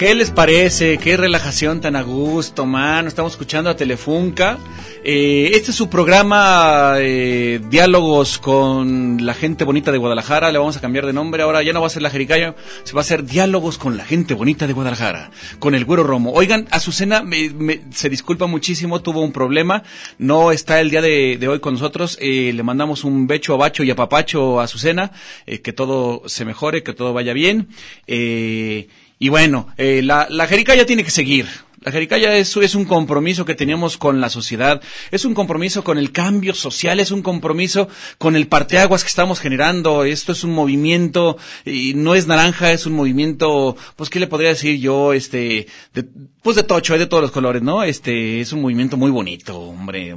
[0.00, 0.96] ¿Qué les parece?
[0.96, 3.06] Qué relajación tan a gusto, man.
[3.06, 4.58] Estamos escuchando a Telefunca.
[5.04, 10.50] Eh, este es su programa eh, Diálogos con la gente bonita de Guadalajara.
[10.50, 11.42] Le vamos a cambiar de nombre.
[11.42, 14.06] Ahora ya no va a ser la Jericaya, se va a hacer Diálogos con la
[14.06, 15.32] gente bonita de Guadalajara.
[15.58, 16.32] Con el Güero Romo.
[16.32, 19.82] Oigan, Azucena me, se disculpa muchísimo, tuvo un problema.
[20.16, 22.16] No está el día de, hoy con nosotros.
[22.22, 25.12] Eh, le mandamos un becho a Bacho y a Papacho a Azucena.
[25.44, 27.68] que todo se mejore, que todo vaya bien.
[28.06, 28.88] Eh,
[29.22, 31.46] y bueno, eh, la, la Jericaya tiene que seguir.
[31.82, 35.96] La Jericaya es, es un compromiso que tenemos con la sociedad, es un compromiso con
[35.96, 40.04] el cambio social, es un compromiso con el parteaguas que estamos generando.
[40.04, 44.50] Esto es un movimiento, y no es naranja, es un movimiento, pues, ¿qué le podría
[44.50, 45.14] decir yo?
[45.14, 46.04] Este, de,
[46.42, 47.82] pues de tocho, hay de todos los colores, ¿no?
[47.82, 50.14] Este, es un movimiento muy bonito, hombre.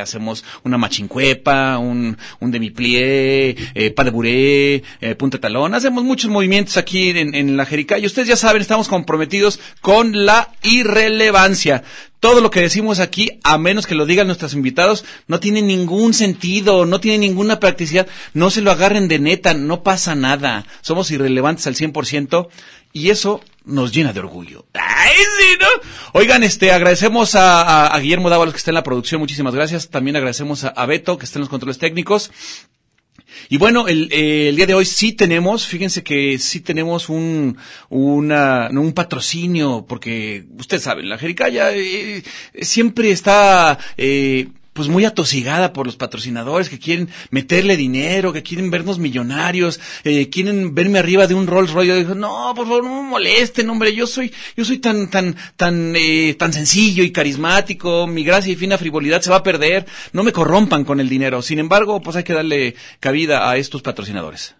[0.00, 5.74] hacemos una machincuepa, un, un demiplié, eh, pa de buré, eh, punta talón.
[5.74, 8.02] Hacemos muchos movimientos aquí en, en la Jericaya.
[8.02, 10.52] Y ustedes ya saben, estamos comprometidos con la
[11.02, 11.82] irrelevancia.
[12.20, 16.14] Todo lo que decimos aquí, a menos que lo digan nuestros invitados, no tiene ningún
[16.14, 18.06] sentido, no tiene ninguna practicidad.
[18.32, 20.64] No se lo agarren de neta, no pasa nada.
[20.80, 22.48] Somos irrelevantes al 100%
[22.92, 24.66] y eso nos llena de orgullo.
[24.72, 25.66] ¡Ay, sí, no!
[26.12, 29.90] Oigan, este, agradecemos a, Guillermo Dávalos que está en la producción, muchísimas gracias.
[29.90, 32.30] También agradecemos a, Beto que está en los controles técnicos.
[33.48, 37.56] Y bueno, el, el, día de hoy sí tenemos, fíjense que sí tenemos un,
[37.88, 42.22] una, un patrocinio, porque ustedes saben, la Jericaya eh,
[42.60, 48.70] siempre está eh, pues muy atosigada por los patrocinadores que quieren meterle dinero, que quieren
[48.70, 52.14] vernos millonarios, eh, quieren verme arriba de un Rolls Royce.
[52.14, 56.34] No, por favor, no me molesten, hombre, yo soy, yo soy tan, tan, tan, eh,
[56.34, 60.32] tan sencillo y carismático, mi gracia y fina frivolidad se va a perder, no me
[60.32, 61.40] corrompan con el dinero.
[61.40, 64.56] Sin embargo, pues hay que darle cabida a estos patrocinadores.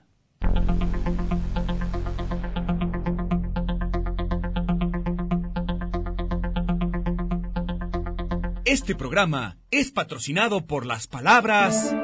[8.65, 11.95] Este programa es patrocinado por las palabras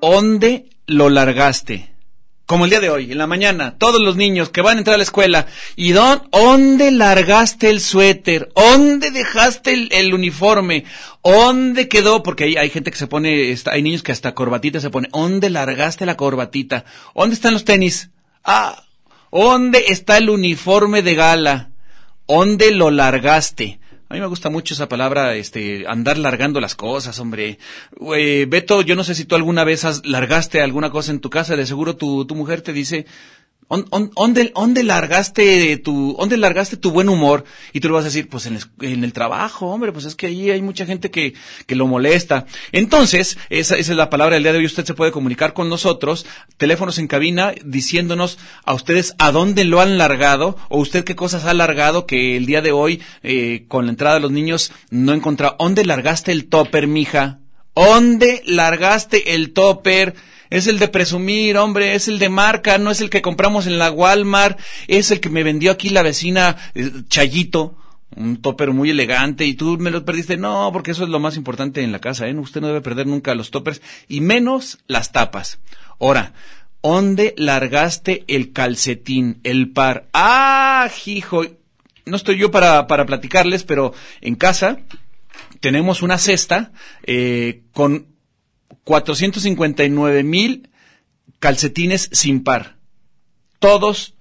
[0.00, 1.92] ¿Dónde lo largaste?
[2.44, 4.94] Como el día de hoy, en la mañana, todos los niños que van a entrar
[4.94, 5.46] a la escuela.
[5.74, 8.52] ¿Y dónde largaste el suéter?
[8.54, 10.84] ¿Dónde dejaste el, uniforme?
[11.24, 12.22] ¿Dónde quedó?
[12.22, 15.08] Porque hay, hay gente que se pone, hay niños que hasta corbatita se pone.
[15.12, 16.84] ¿Dónde largaste la corbatita?
[17.12, 18.10] ¿Dónde están los tenis?
[18.44, 18.84] Ah,
[19.32, 21.70] ¿dónde está el uniforme de gala?
[22.28, 23.80] ¿Dónde lo largaste?
[24.08, 27.58] A mí me gusta mucho esa palabra, este, andar largando las cosas, hombre.
[28.14, 31.28] Eh, Beto, yo no sé si tú alguna vez has largaste alguna cosa en tu
[31.28, 33.06] casa, de seguro tu, tu mujer te dice,
[33.68, 34.52] ¿On- on- ¿Dónde,
[34.84, 37.44] largaste tu, largaste tu buen humor?
[37.72, 38.58] Y tú le vas a decir, pues en,
[39.02, 41.34] el- trabajo, hombre, pues es que ahí hay mucha gente que,
[41.66, 42.46] que lo molesta.
[42.70, 44.66] Entonces, esa, esa es la palabra del día de hoy.
[44.66, 46.26] Usted se puede comunicar con nosotros,
[46.58, 51.44] teléfonos en cabina, diciéndonos a ustedes a dónde lo han largado, o usted qué cosas
[51.44, 55.12] ha largado que el día de hoy, eh, con la entrada de los niños, no
[55.12, 55.56] encontraba.
[55.58, 57.40] ¿Dónde largaste el topper, mija?
[57.74, 60.14] ¿Dónde largaste el topper?
[60.50, 63.78] Es el de presumir, hombre, es el de marca, no es el que compramos en
[63.78, 64.58] la Walmart,
[64.88, 67.76] es el que me vendió aquí la vecina eh, Chayito,
[68.14, 70.36] un topper muy elegante y tú me lo perdiste.
[70.36, 72.34] No, porque eso es lo más importante en la casa, ¿eh?
[72.34, 75.58] Usted no debe perder nunca los toppers y menos las tapas.
[76.00, 76.32] Ahora,
[76.82, 80.06] ¿dónde largaste el calcetín, el par?
[80.12, 81.44] Ah, hijo,
[82.04, 84.78] no estoy yo para, para platicarles, pero en casa
[85.60, 86.72] tenemos una cesta
[87.02, 88.06] eh, con
[88.86, 90.70] 459 mil
[91.40, 92.76] calcetines sin par.
[93.58, 94.14] Todos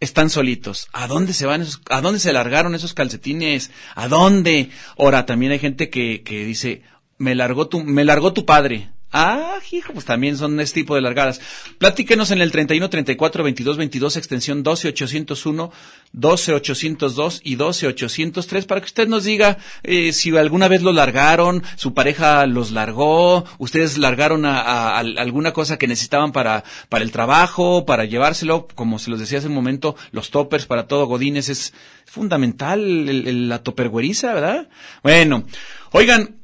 [0.00, 0.88] están solitos.
[0.94, 3.70] ¿A dónde se van esos, a dónde se largaron esos calcetines?
[3.94, 4.70] ¿A dónde?
[4.96, 6.84] Ahora, también hay gente que, que dice,
[7.18, 8.88] me largó tu, me largó tu padre.
[9.10, 11.40] Ah, hijo, pues también son este tipo de largadas.
[11.78, 15.72] Platíquenos en el 31 34 22 22 extensión 12 801,
[16.12, 20.92] 12 802 y 12 803 para que usted nos diga eh, si alguna vez lo
[20.92, 27.10] largaron, su pareja los largó, ustedes largaron a, alguna cosa que necesitaban para, para el
[27.10, 31.48] trabajo, para llevárselo, como se los decía hace un momento, los toppers para todo Godines
[31.48, 31.72] es
[32.04, 34.68] fundamental el- el- la toppergueriza, ¿verdad?
[35.02, 35.44] Bueno,
[35.92, 36.36] oigan,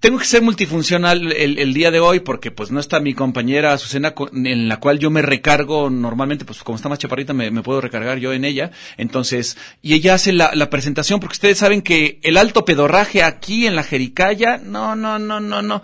[0.00, 3.72] tengo que ser multifuncional el, el día de hoy porque pues no está mi compañera
[3.72, 7.62] Azucena en la cual yo me recargo normalmente, pues como está más chaparrita me, me
[7.62, 8.70] puedo recargar yo en ella.
[8.96, 13.66] Entonces, y ella hace la, la presentación porque ustedes saben que el alto pedorraje aquí
[13.66, 15.82] en la Jericaya, no, no, no, no, no.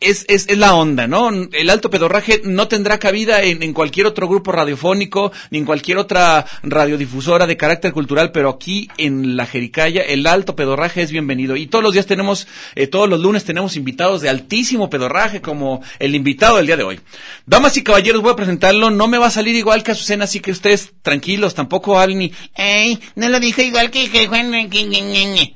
[0.00, 1.30] Es, es, es la onda, ¿no?
[1.30, 6.44] El alto pedorraje no tendrá cabida en, cualquier otro grupo radiofónico, ni en cualquier otra
[6.62, 11.56] radiodifusora de carácter cultural, pero aquí en la Jericaya el alto pedorraje es bienvenido.
[11.56, 15.82] Y todos los días tenemos, eh, todos los lunes tenemos invitados de altísimo pedorraje, como
[15.98, 17.00] el invitado del día de hoy.
[17.46, 20.40] Damas y caballeros, voy a presentarlo, no me va a salir igual que Azucena, así
[20.40, 23.00] que ustedes tranquilos, tampoco hablen ni, ¡Ey!
[23.14, 24.10] No lo dijo igual que...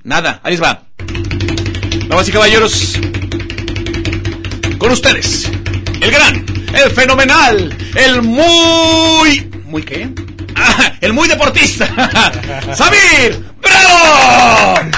[0.04, 0.84] Nada, ahí va.
[2.08, 2.98] Damas y caballeros,
[4.78, 5.50] con ustedes,
[6.00, 9.50] el gran, el fenomenal, el muy...
[9.66, 10.08] ¿Muy qué?
[10.54, 11.86] Ah, el muy deportista,
[12.74, 14.90] Samir Bravo.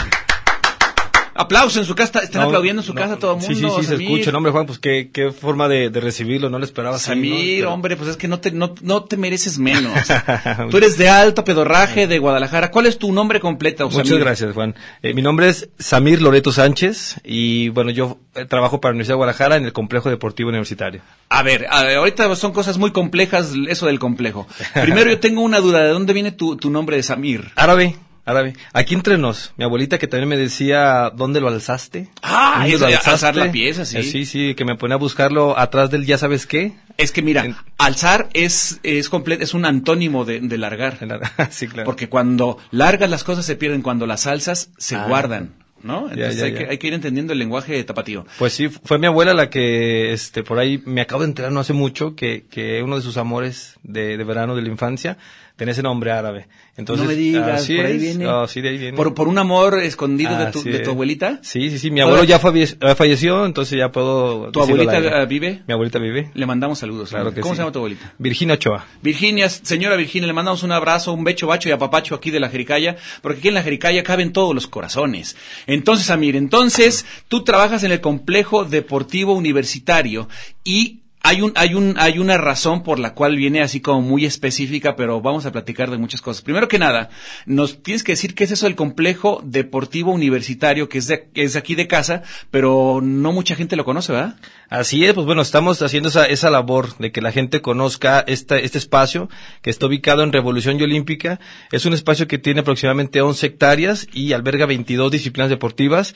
[1.60, 3.54] Aplausos en su casa, están No, aplaudiendo en su no, casa todo el mundo.
[3.54, 4.30] Sí, sí, sí, se escucha.
[4.32, 6.48] No, hombre, Juan, pues qué, qué forma de, de recibirlo.
[6.50, 6.98] No lo esperaba ¿no?
[6.98, 9.92] Samir, Pero- hombre, pues es que no te, no, no te mereces menos.
[10.70, 12.70] Tú eres de alto pedorraje de Guadalajara.
[12.70, 14.24] ¿Cuál es tu nombre completo, Muchas Samir?
[14.24, 14.74] gracias, Juan.
[15.02, 19.14] Eh, mi nombre es Samir Loreto Sánchez y, bueno, yo eh, trabajo para la Universidad
[19.14, 21.02] de Guadalajara en el Complejo Deportivo Universitario.
[21.28, 24.46] A ver, a ver, ahorita son cosas muy complejas eso del complejo.
[24.82, 27.50] Primero yo tengo una duda, ¿de dónde viene tu, tu nombre de Samir?
[27.56, 28.54] Árabe, árabe.
[28.72, 32.08] Aquí entre nos, mi abuelita que también me decía, ¿dónde lo alzaste?
[32.22, 33.98] Ah, ¿Dónde eso lo de alzaste?" alzar la pieza, sí.
[33.98, 36.72] Eh, sí, sí, que me ponía a buscarlo atrás del ya sabes qué.
[36.96, 40.98] Es que mira, En- alzar es, es comple- es un antónimo de, de largar.
[41.50, 41.86] sí, claro.
[41.86, 45.06] Porque cuando largas las cosas se pierden, cuando las alzas se Ah.
[45.08, 46.08] guardan, ¿no?
[46.08, 46.54] Ya, Entonces ya, hay.
[46.54, 48.26] Que, hay que ir entendiendo el lenguaje tapatío.
[48.38, 51.60] Pues sí, fue mi abuela la que, este, por ahí me acabo de enterar no
[51.60, 55.16] hace mucho que, que uno de sus amores de, de verano de la infancia
[55.60, 56.46] tenía ese nombre árabe.
[56.74, 58.00] Entonces, no me digas, por ahí es.
[58.00, 58.26] viene.
[58.26, 58.96] Oh, sí, de ahí viene.
[58.96, 61.38] Por, por un amor escondido de, tu, de tu abuelita.
[61.42, 61.90] Sí, sí, sí.
[61.90, 64.50] Mi abuelo ya falle- falleció, entonces ya puedo.
[64.50, 65.62] ¿Tu abuelita eh, vive?
[65.66, 66.30] Mi abuelita vive.
[66.32, 67.10] Le mandamos saludos.
[67.10, 67.56] Claro que ¿Cómo sí.
[67.58, 68.14] se llama tu abuelita?
[68.16, 68.86] Virginia Ochoa.
[69.02, 72.48] Virginia, señora Virginia, le mandamos un abrazo, un becho, bacho y apapacho aquí de la
[72.48, 75.36] Jericaya, porque aquí en la Jericaya caben todos los corazones.
[75.66, 80.26] Entonces, Amir, entonces tú trabajas en el complejo deportivo universitario
[80.64, 84.24] y hay un, hay un, hay una razón por la cual viene así como muy
[84.24, 86.42] específica, pero vamos a platicar de muchas cosas.
[86.42, 87.10] Primero que nada,
[87.44, 91.56] nos tienes que decir qué es eso del complejo deportivo universitario, que es de, es
[91.56, 94.36] aquí de casa, pero no mucha gente lo conoce, ¿verdad?
[94.70, 98.64] Así es, pues bueno, estamos haciendo esa, esa labor de que la gente conozca este,
[98.64, 99.28] este espacio
[99.60, 101.38] que está ubicado en Revolución y Olímpica.
[101.70, 106.14] Es un espacio que tiene aproximadamente 11 hectáreas y alberga 22 disciplinas deportivas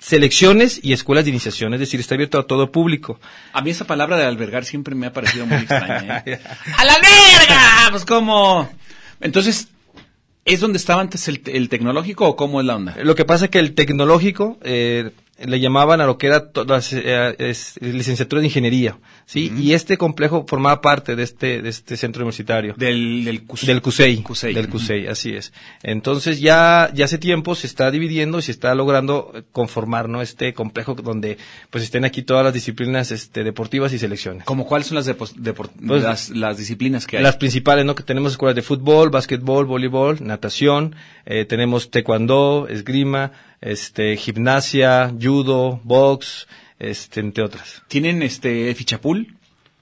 [0.00, 3.20] selecciones y escuelas de iniciación, es decir, está abierto a todo público.
[3.52, 6.22] A mí esa palabra de albergar siempre me ha parecido muy extraña.
[6.26, 6.40] ¿eh?
[6.76, 7.88] ¡A la verga!
[7.90, 8.68] Pues como...
[9.20, 9.68] Entonces,
[10.46, 12.96] ¿es donde estaba antes el, el tecnológico o cómo es la onda?
[13.02, 15.10] Lo que pasa es que el tecnológico eh,
[15.46, 19.52] le llamaban a lo que era las, eh, licenciatura de ingeniería, ¿sí?
[19.56, 22.74] Y este complejo formaba parte de este, de este centro universitario.
[22.76, 24.22] Del, del, CUS- Del CUSEI.
[24.22, 24.54] CUSEI.
[24.54, 25.52] Del CUSEI, así es.
[25.82, 30.22] Entonces ya, ya hace tiempo se está dividiendo y se está logrando eh, conformar, ¿no?
[30.22, 31.38] Este complejo donde
[31.70, 34.44] pues estén aquí todas las disciplinas este, deportivas y selecciones.
[34.44, 35.34] ¿Cómo cuáles son las, Pues,
[36.02, 37.22] las, las disciplinas que hay?
[37.22, 37.94] Las principales, ¿no?
[37.94, 40.94] Que tenemos escuelas de fútbol, básquetbol, voleibol, natación,
[41.26, 46.46] eh, tenemos taekwondo, esgrima, este, gimnasia, judo, box,
[46.78, 47.82] este, entre otras.
[47.88, 49.36] ¿Tienen este fichapul?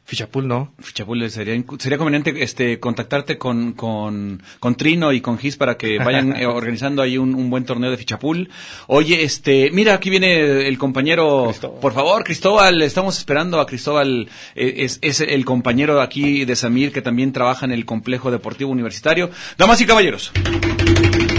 [0.09, 0.73] Fichapul, ¿no?
[0.81, 5.99] Fichapul sería sería conveniente este contactarte con, con, con Trino y con Gis para que
[5.99, 8.49] vayan eh, organizando ahí un, un buen torneo de fichapul.
[8.87, 11.81] Oye, este, mira, aquí viene el compañero, Cristóbal.
[11.81, 16.91] por favor, Cristóbal, estamos esperando a Cristóbal, eh, es, es el compañero aquí de Samir
[16.91, 19.29] que también trabaja en el complejo deportivo universitario.
[19.59, 20.33] Damas y caballeros,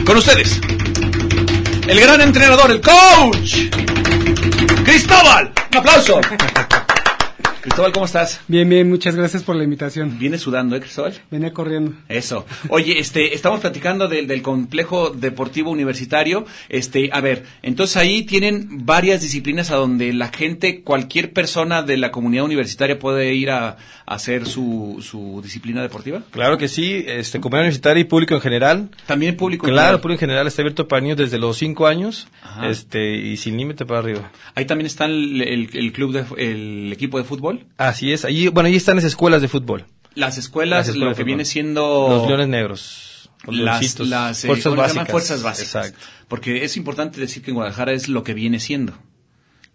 [0.05, 0.61] con ustedes,
[1.89, 3.55] el gran entrenador, el coach,
[4.85, 6.21] Cristóbal, un aplauso.
[7.61, 8.39] Cristóbal, ¿cómo estás?
[8.47, 10.17] Bien, bien, muchas gracias por la invitación.
[10.17, 11.13] Vienes sudando, ¿eh, Cristóbal?
[11.29, 11.91] Venía corriendo.
[12.07, 12.45] Eso.
[12.69, 16.45] Oye, este, estamos platicando del, del complejo deportivo universitario.
[16.69, 21.97] Este, a ver, entonces ahí tienen varias disciplinas a donde la gente, cualquier persona de
[21.97, 23.75] la comunidad universitaria puede ir a, a
[24.05, 26.21] hacer su, su disciplina deportiva.
[26.31, 28.89] Claro que sí, este, comunidad universitaria y público en general.
[29.05, 29.67] También público.
[29.67, 30.01] en Claro, el general.
[30.01, 32.69] público en general está abierto para niños desde los 5 años, Ajá.
[32.69, 34.31] este, y sin límite para arriba.
[34.55, 37.49] Ahí también está el, el- el club de, el equipo de fútbol.
[37.77, 39.85] Así es, ahí, bueno, ahí están las escuelas de fútbol.
[40.15, 43.29] Las escuelas, Las escuelas lo que viene siendo Los leones negros.
[43.45, 43.55] Los
[44.09, 45.09] las, eh, fuerzas básicas.
[45.11, 45.85] fuerzas básicas.
[45.87, 46.05] Exacto.
[46.27, 48.93] Porque es importante decir que en Guadalajara es lo que viene siendo.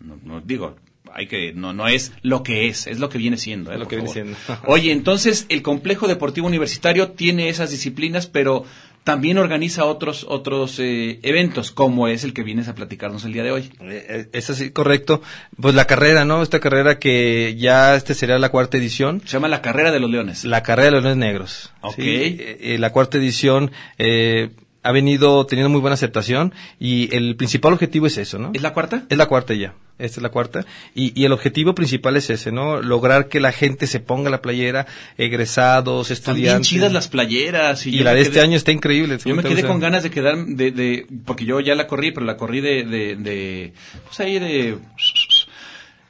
[0.00, 0.76] No, no digo,
[1.12, 3.72] hay que no no es lo que es, es lo que viene siendo.
[3.72, 4.36] eh, lo que viene siendo.
[4.66, 8.64] Oye, entonces el complejo deportivo universitario tiene esas disciplinas, pero
[9.04, 13.42] también organiza otros otros eh, eventos, como es el que vienes a platicarnos el día
[13.42, 13.70] de hoy.
[13.82, 15.20] Eh, eh, Es así, correcto.
[15.60, 16.42] Pues la carrera, ¿no?
[16.42, 19.20] Esta carrera que ya este sería la cuarta edición.
[19.24, 20.44] Se llama la carrera de los leones.
[20.44, 21.70] La carrera de los leones negros.
[21.82, 21.96] Ok.
[21.96, 24.50] Sí, eh, eh, la cuarta edición eh,
[24.84, 28.52] ha venido teniendo muy buena aceptación y el principal objetivo es eso, ¿no?
[28.54, 29.04] ¿Es la cuarta?
[29.08, 29.74] Es la cuarta ya.
[29.98, 30.66] Esta es la cuarta.
[30.94, 32.82] Y, y el objetivo principal es ese, ¿no?
[32.82, 34.86] Lograr que la gente se ponga la playera,
[35.16, 36.68] egresados, Están bien estudiantes.
[36.68, 37.86] chidas las playeras.
[37.86, 39.18] Y, Y la de este año está increíble.
[39.24, 42.10] Yo me ¿Te quedé con ganas de quedar, de, de, porque yo ya la corrí,
[42.10, 43.72] pero la corrí de, de, de
[44.04, 44.78] pues ahí de,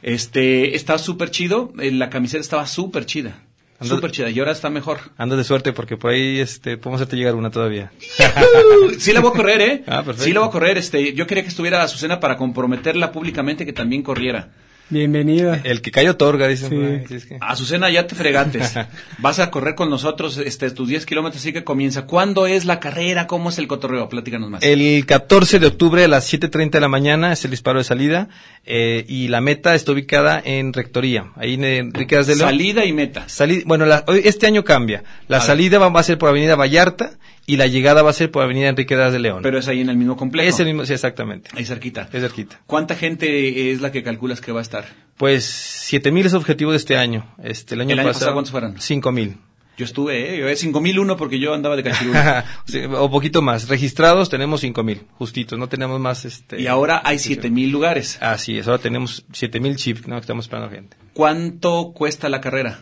[0.02, 3.42] este, estaba súper chido, eh, la camiseta estaba súper chida,
[3.82, 4.98] súper chida, y ahora está mejor.
[5.16, 7.92] Andas de suerte porque por ahí este, podemos hacerte llegar una todavía.
[8.98, 9.84] Sí la voy a correr, ¿eh?
[9.86, 10.24] Ah, perfecto.
[10.24, 13.72] Sí la voy a correr, este, yo quería que estuviera Azucena para comprometerla públicamente que
[13.72, 14.48] también corriera.
[14.90, 15.62] Bienvenida.
[15.64, 16.68] El que cae otorga, dicen.
[16.68, 16.76] Sí.
[16.76, 18.74] por ahí, así es que- Azucena, ya te fregates.
[19.18, 22.04] Vas a correr con nosotros este, tus 10 kilómetros, así que comienza.
[22.04, 23.26] ¿Cuándo es la carrera?
[23.26, 24.10] ¿Cómo es el cotorreo?
[24.10, 24.62] Platícanos más.
[24.62, 28.28] El 14 de octubre a las 7.30 de la mañana es el disparo de salida
[28.66, 32.48] eh, y la meta está ubicada en Rectoría, ahí en Enrique de León.
[32.50, 33.28] Salida y meta.
[33.28, 35.04] Sali- bueno, la- hoy- este año cambia.
[35.28, 37.12] La A salida va, va a ser por Avenida Vallarta
[37.46, 39.40] y la llegada va a ser por Avenida Enrique de León.
[39.42, 40.48] Pero es ahí en el mismo complejo.
[40.48, 41.50] es el mismo, sí, exactamente.
[41.54, 42.08] Ahí cerquita.
[42.12, 42.60] Es cerquita.
[42.66, 44.86] ¿Cuánta gente es la que calculas que va a estar?
[45.16, 45.44] Pues
[45.90, 47.34] 7.000 es el objetivo de este año.
[47.42, 48.76] Este, el año, ¿El año pasado cuántos fueron?
[48.76, 49.36] 5.000.
[49.76, 50.38] Yo estuve, ¿eh?
[50.38, 52.18] Yo, eh, 5001 porque yo andaba de cachirulo.
[52.98, 53.68] O poquito más.
[53.68, 55.58] Registrados tenemos 5.000, justitos.
[55.58, 56.24] No tenemos más.
[56.24, 58.18] Este, y ahora hay 7000 lugares.
[58.20, 60.14] Así es, ahora tenemos 7.000 chips, ¿no?
[60.16, 60.96] Que estamos esperando gente.
[61.12, 62.80] ¿Cuánto cuesta la carrera?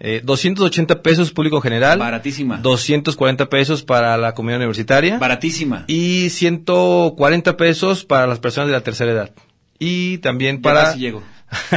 [0.00, 2.00] Eh, 280 pesos público general.
[2.00, 2.56] Baratísima.
[2.58, 5.18] 240 pesos para la comunidad universitaria.
[5.18, 5.84] Baratísima.
[5.86, 9.32] y 140 pesos para las personas de la tercera edad.
[9.78, 10.82] Y también Ya para...
[10.84, 11.22] casi llego.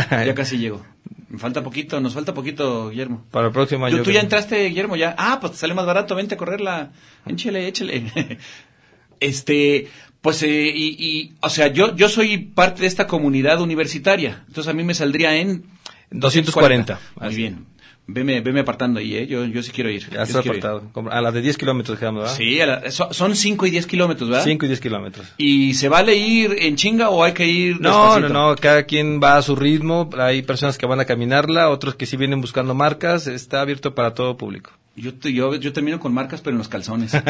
[0.09, 0.83] Ya casi llego.
[1.29, 3.25] Me falta poquito, nos falta poquito, Guillermo.
[3.31, 3.97] Para el próximo año.
[3.97, 5.13] ¿Tú, tú ya entraste, Guillermo, ya.
[5.17, 6.91] Ah, pues te sale más barato, vente a correrla.
[7.25, 8.37] Échale, échale.
[9.19, 9.87] este,
[10.21, 14.43] pues, eh, y, y, o sea, yo, yo soy parte de esta comunidad universitaria.
[14.47, 15.65] Entonces a mí me saldría en
[16.11, 16.99] 240.
[17.15, 17.35] Muy Así.
[17.37, 17.65] bien.
[18.09, 19.27] Veme, veme apartando ahí, ¿eh?
[19.27, 20.07] Yo, yo sí quiero ir.
[20.09, 20.65] Ya Yo está sí ir.
[20.65, 21.11] apartado.
[21.11, 22.35] A las de 10 kilómetros dejamos, ¿verdad?
[22.37, 24.45] Sí, a la- so- son 5 y 10 kilómetros, ¿verdad?
[24.45, 25.27] 5 y 10 kilómetros.
[25.37, 28.29] ¿Y se vale ir en chinga o hay que ir No, despacito?
[28.29, 31.95] no, no, cada quien va a su ritmo, hay personas que van a caminarla, otros
[31.95, 34.71] que sí vienen buscando marcas, está abierto para todo público.
[34.95, 37.11] Yo, te- yo, yo termino con marcas, pero en los calzones.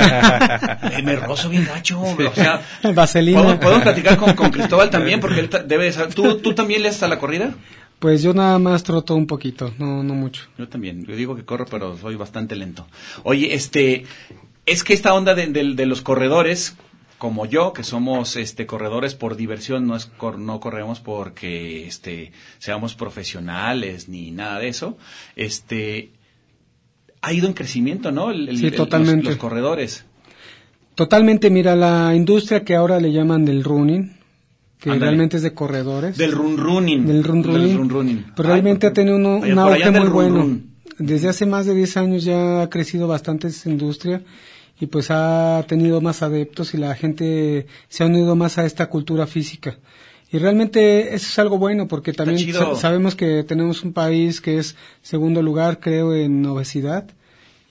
[0.91, 1.99] Eh, me rozo bien gacho.
[2.01, 2.61] O sea,
[2.93, 3.39] Vaselina.
[3.39, 6.13] ¿podemos, podemos platicar con, con Cristóbal también, porque él ta- debe saber.
[6.13, 7.55] ¿Tú, ¿Tú también le haces a la corrida?
[7.99, 10.43] Pues yo nada más troto un poquito, no, no mucho.
[10.57, 11.03] Yo también.
[11.05, 12.85] Yo digo que corro, pero soy bastante lento.
[13.23, 14.05] Oye, este,
[14.67, 16.75] es que esta onda de, de- de los corredores,
[17.17, 22.31] como yo, que somos este corredores por diversión, no es cor- no corremos porque este
[22.59, 24.97] seamos profesionales ni nada de eso.
[25.35, 26.11] Este
[27.23, 28.29] ha ido en crecimiento, ¿no?
[28.29, 29.25] El- el- Sí, el- los- totalmente.
[29.29, 30.05] los corredores.
[30.93, 34.16] Totalmente, mira, la industria que ahora le llaman del running,
[34.79, 36.17] que realmente es de corredores.
[36.17, 37.05] Del run running.
[37.05, 37.77] del run running.
[37.77, 38.25] run running.
[38.35, 40.59] Pero realmente ha tenido uno- un auge muy run bueno.
[40.99, 44.23] Desde hace más de 10 años ya ha crecido bastante esa industria
[44.79, 48.87] y pues ha tenido más adeptos y la gente se ha unido más a esta
[48.87, 49.77] cultura física.
[50.31, 54.57] Y realmente eso es algo bueno porque también sa- sabemos que tenemos un país que
[54.57, 57.07] es segundo lugar, creo, en obesidad.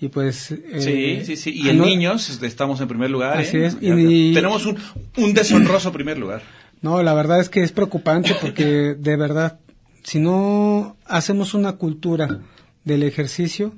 [0.00, 0.50] Y pues...
[0.52, 1.50] eh, Sí, sí, sí.
[1.54, 3.38] Y en niños este, estamos en primer lugar.
[3.38, 3.66] Así ¿eh?
[3.66, 4.76] es, y Tenemos un,
[5.16, 6.42] un deshonroso primer lugar.
[6.82, 9.58] No, la verdad es que es preocupante porque de verdad,
[10.02, 12.40] si no hacemos una cultura
[12.84, 13.74] del ejercicio,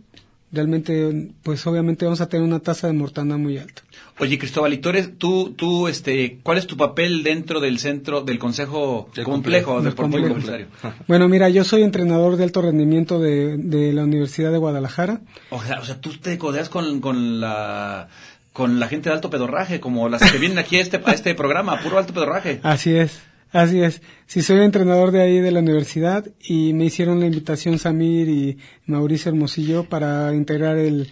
[0.50, 3.82] realmente, pues obviamente vamos a tener una tasa de mortandad muy alta.
[4.18, 8.22] Oye, Cristóbal, ¿y tú, eres, tú, tú, este, cuál es tu papel dentro del centro,
[8.22, 10.34] del Consejo Del Complejo Del Deportivo complejo.
[10.34, 10.66] Comunitario?
[11.06, 15.20] Bueno, mira, yo soy entrenador de alto rendimiento de, de la Universidad de Guadalajara.
[15.50, 18.08] O sea, o sea, tú te codeas con, con la
[18.58, 21.34] con la gente de alto pedorraje, como las que vienen aquí a este, a este
[21.34, 22.60] programa, puro alto pedorraje.
[22.62, 23.20] Así es,
[23.52, 24.02] así es.
[24.26, 28.58] Sí, soy entrenador de ahí de la universidad y me hicieron la invitación Samir y
[28.86, 31.08] Mauricio Hermosillo para integrar el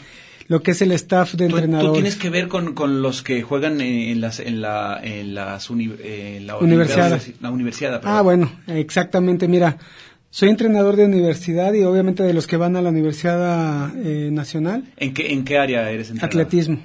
[0.49, 3.43] lo que es el staff de Tú, tú tienes que ver con, con los que
[3.43, 7.21] juegan en las en la en las uni- en la Universidad.
[7.41, 8.01] la universidad.
[8.05, 9.49] Ah, bueno, exactamente.
[9.49, 9.77] Mira,
[10.31, 14.85] soy entrenador de universidad y obviamente de los que van a la Universidad eh, Nacional.
[14.99, 16.31] ¿En qué en qué área eres entrenador?
[16.43, 16.79] Atletismo,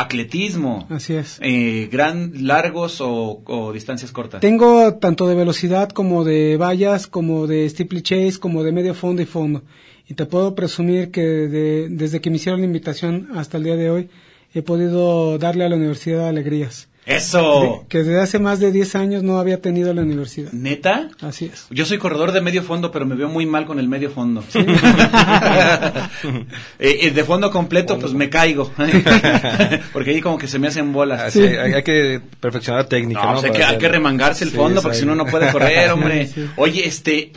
[0.00, 0.86] Atletismo.
[0.90, 1.38] así es.
[1.42, 4.40] Eh, gran largos o, o distancias cortas.
[4.40, 9.26] Tengo tanto de velocidad como de vallas, como de steeplechase, como de medio fondo y
[9.26, 9.62] fondo.
[10.08, 13.76] Y te puedo presumir que de- desde que me hicieron la invitación hasta el día
[13.76, 14.08] de hoy
[14.54, 16.87] he podido darle a la universidad alegrías.
[17.08, 17.80] Eso.
[17.82, 20.52] De- que desde hace más de 10 años no había tenido la universidad.
[20.52, 21.08] ¿Neta?
[21.20, 21.66] Así es.
[21.70, 24.44] Yo soy corredor de medio fondo, pero me veo muy mal con el medio fondo.
[26.78, 28.70] Eh, eh, de fondo completo, pues me caigo.
[29.92, 31.20] porque ahí como que se me hacen bolas.
[31.20, 33.38] Así, hay, hay que perfeccionar técnica, No, ¿no?
[33.38, 35.90] hay, Para que, hay que remangarse el Sí, fondo, porque si no, no puede correr,
[35.90, 36.26] hombre.
[36.34, 36.46] Sí.
[36.56, 37.32] Oye, este,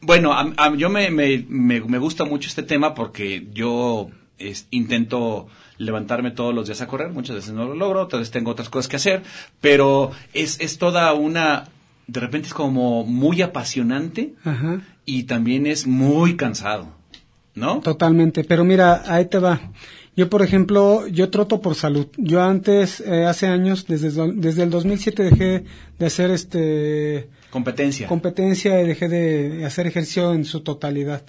[0.00, 4.66] bueno, a- a- yo me, me, me, me gusta mucho este tema porque yo es-
[4.70, 5.46] intento
[5.78, 8.68] levantarme todos los días a correr, muchas veces no lo logro, otras veces tengo otras
[8.70, 9.22] cosas que hacer,
[9.60, 11.68] pero es, es toda una,
[12.06, 14.80] de repente es como muy apasionante Ajá.
[15.04, 16.88] y también es muy cansado,
[17.54, 17.80] ¿no?
[17.80, 19.60] Totalmente, pero mira, ahí te va.
[20.16, 22.06] Yo, por ejemplo, yo troto por salud.
[22.16, 25.64] Yo antes, eh, hace años, desde, desde el 2007 dejé
[25.98, 28.06] de hacer este Competencia.
[28.08, 31.22] competencia y dejé de hacer ejercicio en su totalidad.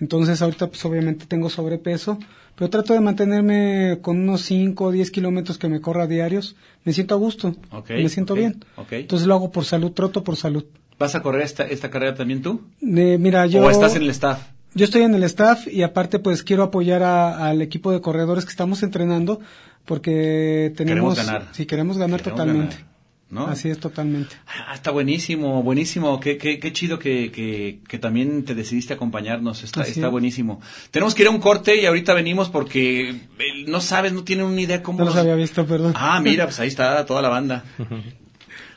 [0.00, 2.18] Entonces, ahorita, pues obviamente tengo sobrepeso,
[2.56, 6.56] pero trato de mantenerme con unos 5 o 10 kilómetros que me corra diarios.
[6.84, 7.54] Me siento a gusto,
[7.88, 8.64] me siento bien.
[8.90, 10.64] Entonces lo hago por salud, troto por salud.
[10.98, 12.60] ¿Vas a correr esta, esta carrera también tú?
[12.80, 13.62] Eh, mira, yo...
[13.64, 14.40] ¿O estás en el staff?
[14.76, 18.44] Yo estoy en el staff y aparte pues quiero apoyar a- al equipo de corredores
[18.44, 19.40] que estamos entrenando
[19.84, 21.14] porque tenemos...
[21.14, 21.48] Queremos ganar.
[21.52, 22.76] Sí, queremos ganar Queremos totalmente.
[22.76, 22.93] ganar,
[23.34, 23.46] ¿no?
[23.48, 24.36] Así es, totalmente.
[24.46, 26.20] Ah, está buenísimo, buenísimo.
[26.20, 29.64] Qué, qué, qué chido que, que, que también te decidiste acompañarnos.
[29.64, 30.12] Está, Así está es.
[30.12, 30.60] buenísimo.
[30.90, 33.18] Tenemos que ir a un corte y ahorita venimos porque eh,
[33.66, 35.00] no sabes, no tienen una idea cómo.
[35.00, 35.92] No los había visto, perdón.
[35.96, 37.64] Ah, mira, pues ahí está toda la banda.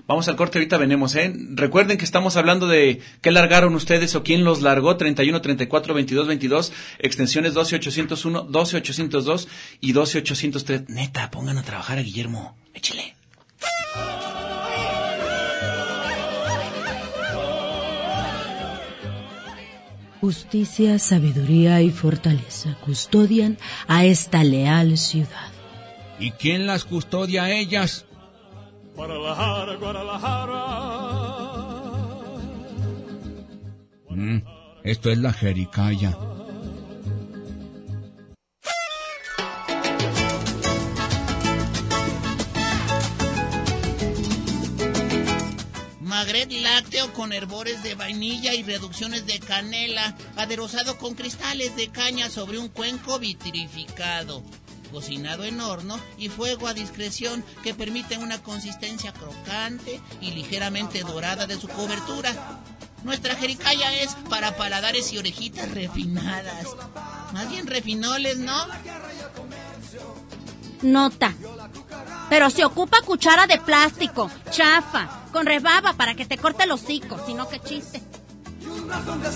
[0.07, 1.33] Vamos al corte, ahorita venimos, ¿eh?
[1.53, 6.27] Recuerden que estamos hablando de qué largaron ustedes o quién los largó, 31, 34, 22,
[6.27, 9.49] 22, extensiones 12801, 12802
[9.81, 10.87] y 12803.
[10.87, 12.55] Neta, pongan a trabajar a Guillermo.
[12.73, 13.16] Échele.
[20.19, 25.51] Justicia, sabiduría y fortaleza custodian a esta leal ciudad.
[26.19, 28.05] ¿Y quién las custodia a ellas?
[28.95, 30.63] Guadalajara, Guadalajara.
[34.09, 34.39] Mm,
[34.83, 36.17] esto es la Jericaya.
[46.45, 52.59] Lácteo con herbores de vainilla y reducciones de canela, aderezado con cristales de caña sobre
[52.59, 54.43] un cuenco vitrificado.
[54.91, 61.47] Cocinado en horno y fuego a discreción que permite una consistencia crocante y ligeramente dorada
[61.47, 62.61] de su cobertura.
[63.03, 66.67] Nuestra jericaya es para paladares y orejitas refinadas.
[67.33, 68.55] Más bien refinoles, ¿no?
[70.81, 71.33] Nota.
[72.29, 77.17] Pero se ocupa cuchara de plástico, chafa, con rebaba para que te corte el hocico,
[77.25, 78.01] sino que chiste.
[78.61, 79.35] Híjoles,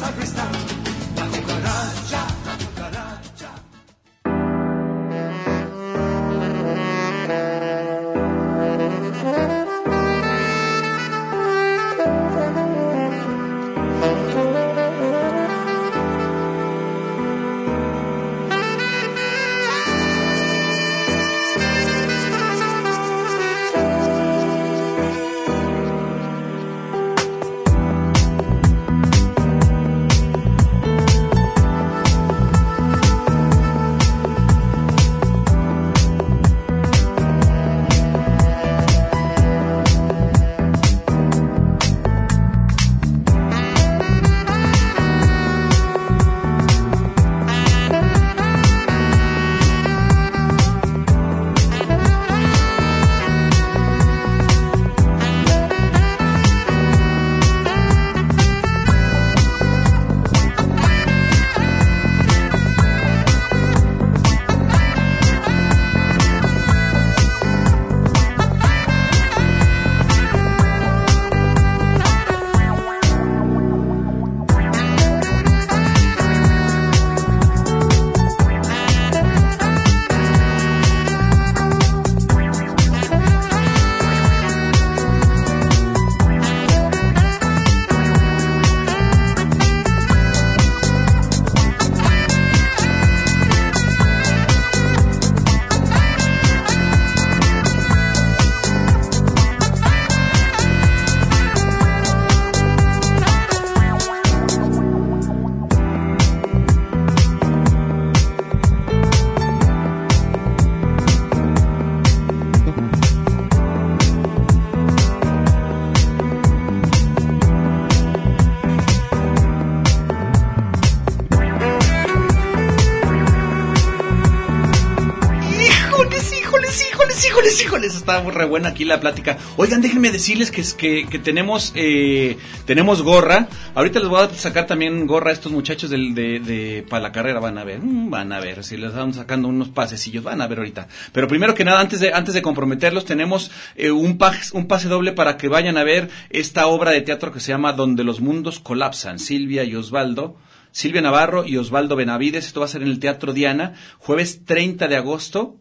[127.72, 127.96] híjoles.
[127.96, 129.38] Está re buena aquí la plática.
[129.58, 133.48] Oigan, déjenme decirles que, que, que tenemos eh, tenemos gorra.
[133.76, 137.12] Ahorita les voy a sacar también gorra a estos muchachos del, de, de para la
[137.12, 137.40] carrera.
[137.40, 138.64] Van a ver, mm, van a ver.
[138.64, 140.88] Si les vamos sacando unos pasecillos, van a ver ahorita.
[141.14, 144.90] Pero primero que nada, antes de, antes de comprometerlos, tenemos eh, un, pas- un pase
[144.90, 148.20] doble para que vayan a ver esta obra de teatro que se llama Donde los
[148.20, 149.18] mundos colapsan.
[149.20, 150.36] Silvia y Osvaldo.
[150.74, 152.48] Silvia Navarro y Osvaldo Benavides.
[152.48, 155.58] Esto va a ser en el Teatro Diana, jueves 30 de agosto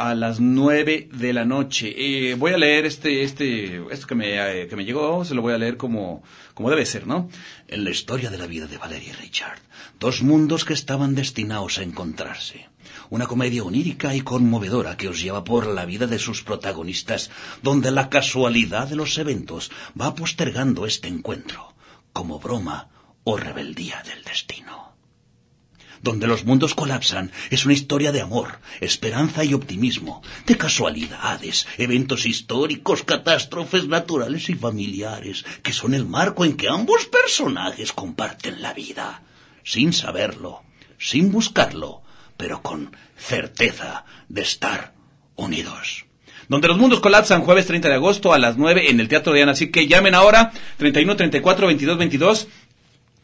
[0.00, 1.92] a las 9 de la noche.
[1.94, 5.42] Eh, voy a leer este, este, esto que me, eh, que me llegó, se lo
[5.42, 6.22] voy a leer como,
[6.54, 7.28] como debe ser, ¿no?
[7.68, 9.60] En la historia de la vida de Valeria y Richard,
[9.98, 12.70] dos mundos que estaban destinados a encontrarse.
[13.10, 17.30] Una comedia onírica y conmovedora que os lleva por la vida de sus protagonistas,
[17.62, 21.74] donde la casualidad de los eventos va postergando este encuentro,
[22.14, 22.88] como broma
[23.24, 24.89] o rebeldía del destino
[26.02, 32.26] donde los mundos colapsan, es una historia de amor, esperanza y optimismo, de casualidades, eventos
[32.26, 38.72] históricos, catástrofes naturales y familiares, que son el marco en que ambos personajes comparten la
[38.72, 39.22] vida,
[39.62, 40.62] sin saberlo,
[40.98, 42.02] sin buscarlo,
[42.36, 44.94] pero con certeza de estar
[45.36, 46.06] unidos.
[46.48, 49.52] Donde los mundos colapsan, jueves 30 de agosto a las 9 en el Teatro Diana.
[49.52, 52.48] Así que llamen ahora, 31 34 22 22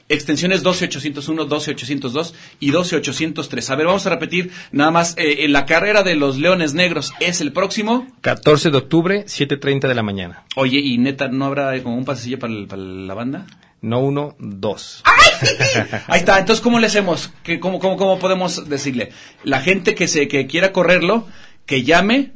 [0.09, 3.71] extensiones 12801, 12802 y 12803.
[3.71, 5.15] A ver, vamos a repetir nada más.
[5.19, 8.07] eh, en la carrera de los Leones Negros es el próximo.
[8.21, 10.45] 14 de octubre, 7.30 de la mañana.
[10.57, 13.47] Oye, y neta, ¿no habrá como un pasecillo para, el- para la banda?
[13.83, 15.03] No uno, dos.
[16.09, 16.39] Ahí está.
[16.39, 17.31] Entonces, ¿cómo le hacemos?
[17.43, 19.11] ¿Qué, cómo, cómo, ¿Cómo podemos decirle?
[19.45, 21.27] La gente que se que quiera correrlo,
[21.67, 22.33] que llame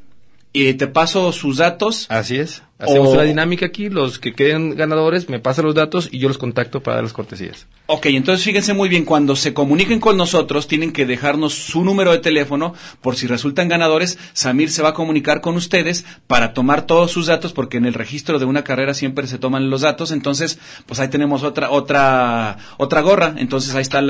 [0.52, 2.06] y te paso sus datos.
[2.10, 2.62] Así es.
[2.80, 6.28] Hacemos O- una dinámica aquí, los que queden ganadores me pasan los datos y yo
[6.28, 7.66] los contacto para dar las cortesías.
[7.86, 12.12] Ok, entonces fíjense muy bien, cuando se comuniquen con nosotros tienen que dejarnos su número
[12.12, 16.86] de teléfono por si resultan ganadores, Samir se va a comunicar con ustedes para tomar
[16.86, 20.12] todos sus datos porque en el registro de una carrera siempre se toman los datos,
[20.12, 24.06] entonces pues ahí tenemos otra otra otra gorra, entonces ahí están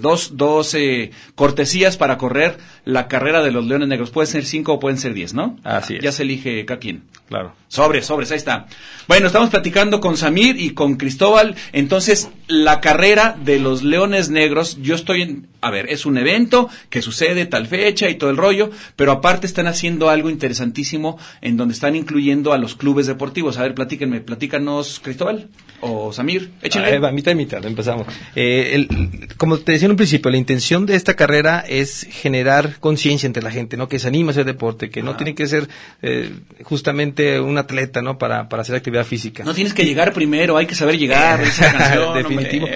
[0.00, 4.74] dos, dos eh, cortesías para correr la carrera de los Leones Negros, pueden ser cinco
[4.74, 5.56] o pueden ser diez, ¿no?
[5.64, 6.02] Así es.
[6.02, 7.02] Ya se elige cada quien.
[7.28, 7.52] Claro.
[7.68, 8.05] Sobres.
[8.06, 8.66] Sobres, ahí está.
[9.08, 11.54] Bueno, estamos platicando con Samir y con Cristóbal.
[11.72, 16.68] Entonces, la carrera de los Leones Negros, yo estoy en, a ver, es un evento
[16.90, 21.56] que sucede tal fecha y todo el rollo, pero aparte están haciendo algo interesantísimo en
[21.56, 23.58] donde están incluyendo a los clubes deportivos.
[23.58, 25.48] A ver, platíquenme, platícanos, Cristóbal
[25.80, 26.96] o Samir, échenle.
[26.96, 28.06] Ah, va, mitad y mitad, empezamos.
[28.34, 32.78] Eh, el- como te decía en un principio, la intención de esta carrera es generar
[32.80, 33.88] conciencia entre la gente, ¿no?
[33.88, 35.18] Que se anime a hacer deporte, que no Ajá.
[35.18, 35.68] tiene que ser
[36.02, 36.30] eh,
[36.62, 38.18] justamente un atleta, ¿no?
[38.18, 39.44] Para, para hacer actividad física.
[39.44, 42.66] No tienes que llegar primero, hay que saber llegar, canción, Definitivo.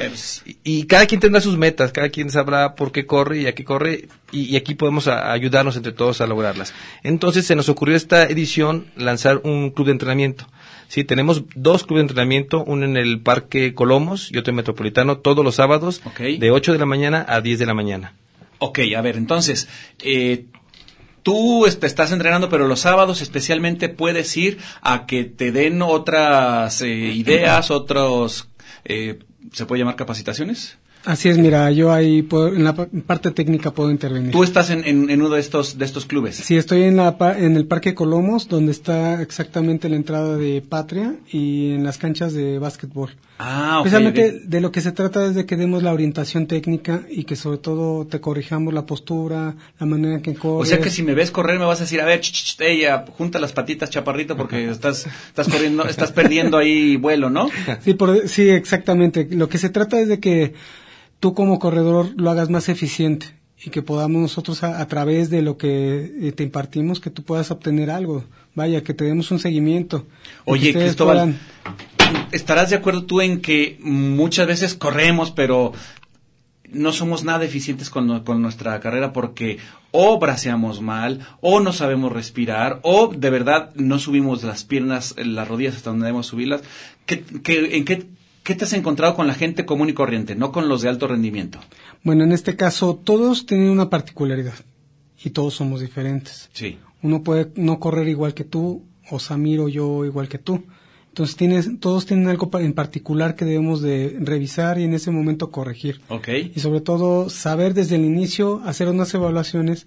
[0.45, 3.55] Y, y cada quien tendrá sus metas, cada quien sabrá por qué corre y a
[3.55, 6.73] qué corre, y, y aquí podemos a- ayudarnos entre todos a lograrlas.
[7.03, 10.47] Entonces se nos ocurrió esta edición lanzar un club de entrenamiento.
[10.89, 15.19] Sí, tenemos dos clubes de entrenamiento, uno en el Parque Colomos y otro en Metropolitano,
[15.19, 18.15] todos los sábados, de 8 de la mañana a 10 de la mañana.
[18.59, 19.69] Ok, a ver, entonces,
[20.03, 20.45] eh,
[21.31, 26.83] tú este, estás entrenando, pero los sábados especialmente puedes ir a que te den otras
[26.83, 28.49] eh, ideas, otros,
[28.85, 29.21] eh,
[29.53, 30.80] ¿se puede llamar capacitaciones?
[31.05, 34.33] Así es, mira, yo ahí puedo- en la pa- parte técnica puedo intervenir.
[34.33, 36.37] Tú estás en, en- en uno de estos, de estos clubes.
[36.37, 41.15] Sí, estoy en, la, en el Parque Colomos, donde está exactamente la entrada de Patria
[41.33, 43.11] y en las canchas de básquetbol.
[43.39, 43.85] Ah, ok.
[43.85, 47.35] Precisamente de lo que se trata es de que demos la orientación técnica y que
[47.35, 50.69] sobre todo te corrijamos la postura, la manera en que O corres.
[50.69, 52.61] sea que si me ves correr me vas a decir, a ver, ch, ch, ch,
[52.61, 57.49] ella, junta las patitas, chaparrito, porque estás, estás corriendo, estás perdiendo ahí vuelo, ¿no?
[57.83, 59.27] Sí, por- sí, exactamente.
[59.31, 60.53] Lo que se trata es de que
[61.21, 63.27] tú como corredor lo hagas más eficiente
[63.63, 67.23] y que podamos nosotros a, a través de lo que eh, te impartimos que tú
[67.23, 68.25] puedas obtener algo.
[68.55, 70.07] Vaya, que te demos un seguimiento.
[70.47, 75.73] Oye, Cristóbal, puedan- ¿estarás de acuerdo tú en que muchas veces corremos, pero
[76.73, 79.59] no somos nada eficientes con, no- con nuestra carrera porque
[79.93, 85.49] o braceamos mal, o no sabemos respirar, o de verdad no subimos las piernas, las
[85.49, 86.63] rodillas hasta donde debemos subirlas?
[87.07, 88.07] ¿Qué, qué- en qué,
[88.51, 91.07] qué te has encontrado con la gente común y corriente, no con los de alto
[91.07, 91.61] rendimiento?
[92.03, 94.55] Bueno, en este caso todos tienen una particularidad
[95.23, 96.51] y todos somos diferentes.
[96.53, 96.77] Sí.
[97.01, 100.65] Uno puede no correr igual que tú, o Samir o yo igual que tú.
[101.11, 105.53] Entonces tienes, todos tienen algo en particular que debemos de revisar y en ese momento
[105.53, 106.01] corregir.
[106.09, 106.29] Ok.
[106.53, 109.87] Y sobre todo saber desde el inicio hacer unas evaluaciones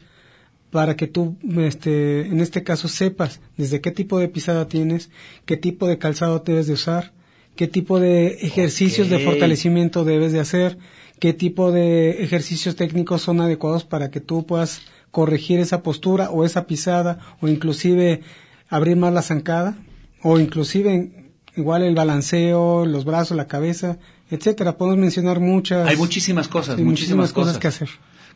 [0.71, 5.09] para que tú, este, en este caso, sepas desde qué tipo de pisada tienes,
[5.45, 7.11] qué tipo de calzado debes de usar,
[7.55, 10.77] qué tipo de ejercicios de fortalecimiento debes de hacer,
[11.19, 16.43] qué tipo de ejercicios técnicos son adecuados para que tú puedas corregir esa postura o
[16.45, 18.21] esa pisada o inclusive
[18.69, 19.77] abrir más la zancada
[20.23, 23.99] o inclusive igual el balanceo, los brazos, la cabeza,
[24.31, 24.77] etcétera.
[24.77, 27.89] Podemos mencionar muchas Hay muchísimas cosas, sí, muchísimas, cosas, que hacer.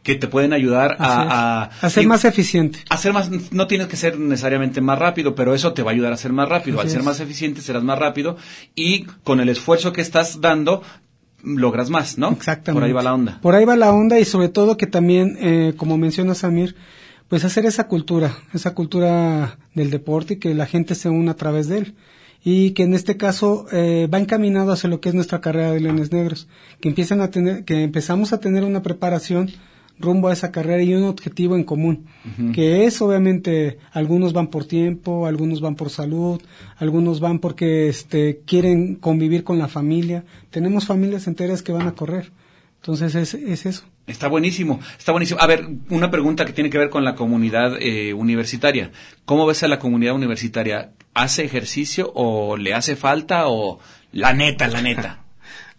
[0.04, 2.80] Que te pueden ayudar a, a, A ser digo, más eficiente.
[3.14, 6.18] más, no tienes que ser necesariamente más rápido, pero eso te va a ayudar a
[6.18, 6.80] ser más rápido.
[6.80, 7.06] Así Al ser es.
[7.06, 8.38] más eficiente serás más rápido
[8.76, 10.82] y con el esfuerzo que estás dando
[11.44, 12.32] logras más, ¿no?
[12.32, 12.74] Exactamente.
[12.74, 13.40] Por ahí va la onda.
[13.42, 16.76] Por ahí va la onda y sobre todo que también, eh, como menciona Samir,
[17.28, 21.36] pues hacer esa cultura, esa cultura del deporte y que la gente se una a
[21.36, 21.96] través de él.
[22.44, 25.82] Y que en este caso eh, va encaminado hacia lo que es nuestra carrera de
[25.82, 26.48] Leones Negros,
[26.80, 29.52] que empiezan a tener, que empezamos a tener una preparación
[30.00, 32.06] rumbo a esa carrera y un objetivo en común,
[32.54, 36.42] que es obviamente algunos van por tiempo, algunos van por salud,
[36.78, 40.24] algunos van porque este quieren convivir con la familia.
[40.50, 42.32] Tenemos familias enteras que van a correr.
[42.82, 43.86] Entonces es, es eso.
[44.08, 45.42] Está buenísimo, está buenísimo.
[45.42, 48.92] A ver, una pregunta que tiene que ver con la comunidad eh, universitaria.
[49.26, 50.92] ¿Cómo ves a la comunidad universitaria?
[51.14, 53.80] ¿Hace ejercicio o le hace falta o
[54.14, 55.24] la neta, la neta?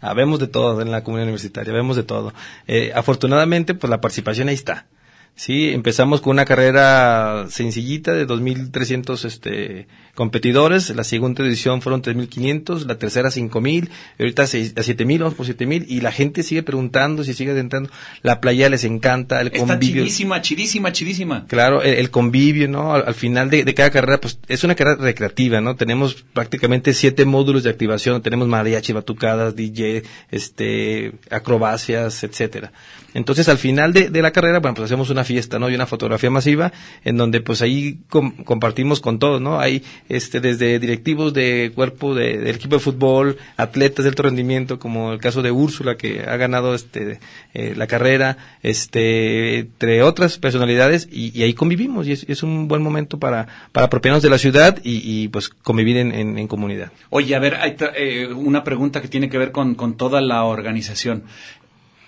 [0.00, 2.32] Ah, vemos de todo en la comunidad universitaria, vemos de todo.
[2.66, 4.86] Eh, afortunadamente, pues la participación ahí está.
[5.34, 9.86] Sí, empezamos con una carrera sencillita de 2.300 este,
[10.18, 10.90] competidores.
[10.96, 15.84] La segunda edición fueron 3.500, la tercera 5.000, y ahorita a 7.000, vamos por 7.000.
[15.88, 17.88] Y la gente sigue preguntando, si sigue adentrando.
[18.22, 20.02] La playa les encanta, el Está convivio.
[20.02, 21.46] chidísima, chidísima, chidísima.
[21.46, 22.94] Claro, el, el convivio, ¿no?
[22.94, 25.76] Al, al final de, de cada carrera, pues es una carrera recreativa, ¿no?
[25.76, 30.02] Tenemos prácticamente siete módulos de activación, tenemos mariachi, batucadas, DJ,
[30.32, 32.72] este, acrobacias, etcétera.
[33.14, 35.70] Entonces, al final de, de la carrera, bueno, pues hacemos una fiesta, ¿no?
[35.70, 36.72] Y una fotografía masiva,
[37.04, 39.58] en donde pues ahí com- compartimos con todos, ¿no?
[39.60, 44.78] Hay, este, desde directivos de cuerpo de- del equipo de fútbol, atletas de alto rendimiento,
[44.78, 47.20] como el caso de Úrsula, que ha ganado, este,
[47.54, 52.68] eh, la carrera, este, entre otras personalidades, y, y ahí convivimos, y es, es un
[52.68, 56.48] buen momento para, para apropiarnos de la ciudad y, y, pues convivir en, en, en
[56.48, 56.92] comunidad.
[57.10, 60.44] Oye, a ver, hay eh, una pregunta que tiene que ver con, con toda la
[60.44, 61.24] organización.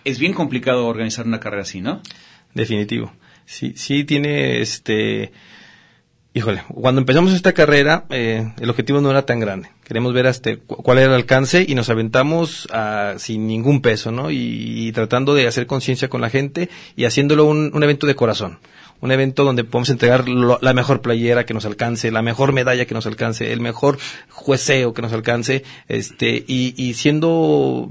[0.05, 2.01] Es bien complicado organizar una carrera así, ¿no?
[2.55, 3.13] Definitivo.
[3.45, 5.33] Sí, sí tiene este
[6.33, 9.71] Híjole, cuando empezamos esta carrera, eh, el objetivo no era tan grande.
[9.83, 14.13] Queremos ver hasta cu- cuál era el alcance y nos aventamos ah, sin ningún peso,
[14.13, 14.31] ¿no?
[14.31, 14.37] Y,
[14.87, 18.61] y tratando de hacer conciencia con la gente y haciéndolo un, un evento de corazón.
[19.01, 22.85] Un evento donde podemos entregar lo- la mejor playera que nos alcance, la mejor medalla
[22.85, 27.91] que nos alcance, el mejor jueceo que nos alcance, este, y, y siendo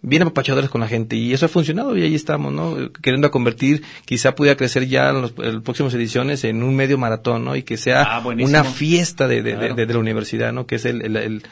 [0.00, 2.92] bien apapachadores con la gente y eso ha funcionado y ahí estamos, ¿no?
[3.02, 5.32] Queriendo convertir, quizá pudiera crecer ya en las
[5.64, 7.56] próximas ediciones en un medio maratón, ¿no?
[7.56, 9.74] Y que sea Ah, una fiesta de, de, Claro.
[9.74, 10.66] de- de la universidad, ¿no?
[10.66, 11.42] Que es el, el- el-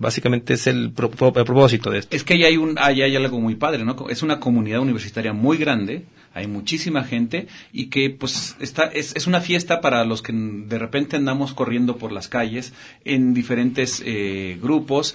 [0.00, 2.14] básicamente es el, pro- el propósito de esto.
[2.14, 3.96] Es que ahí hay, un, ahí hay algo muy padre, ¿no?
[4.10, 9.26] Es una comunidad universitaria muy grande, hay muchísima gente y que pues está, es, es
[9.26, 14.58] una fiesta para los que de repente andamos corriendo por las calles en diferentes eh,
[14.62, 15.14] grupos.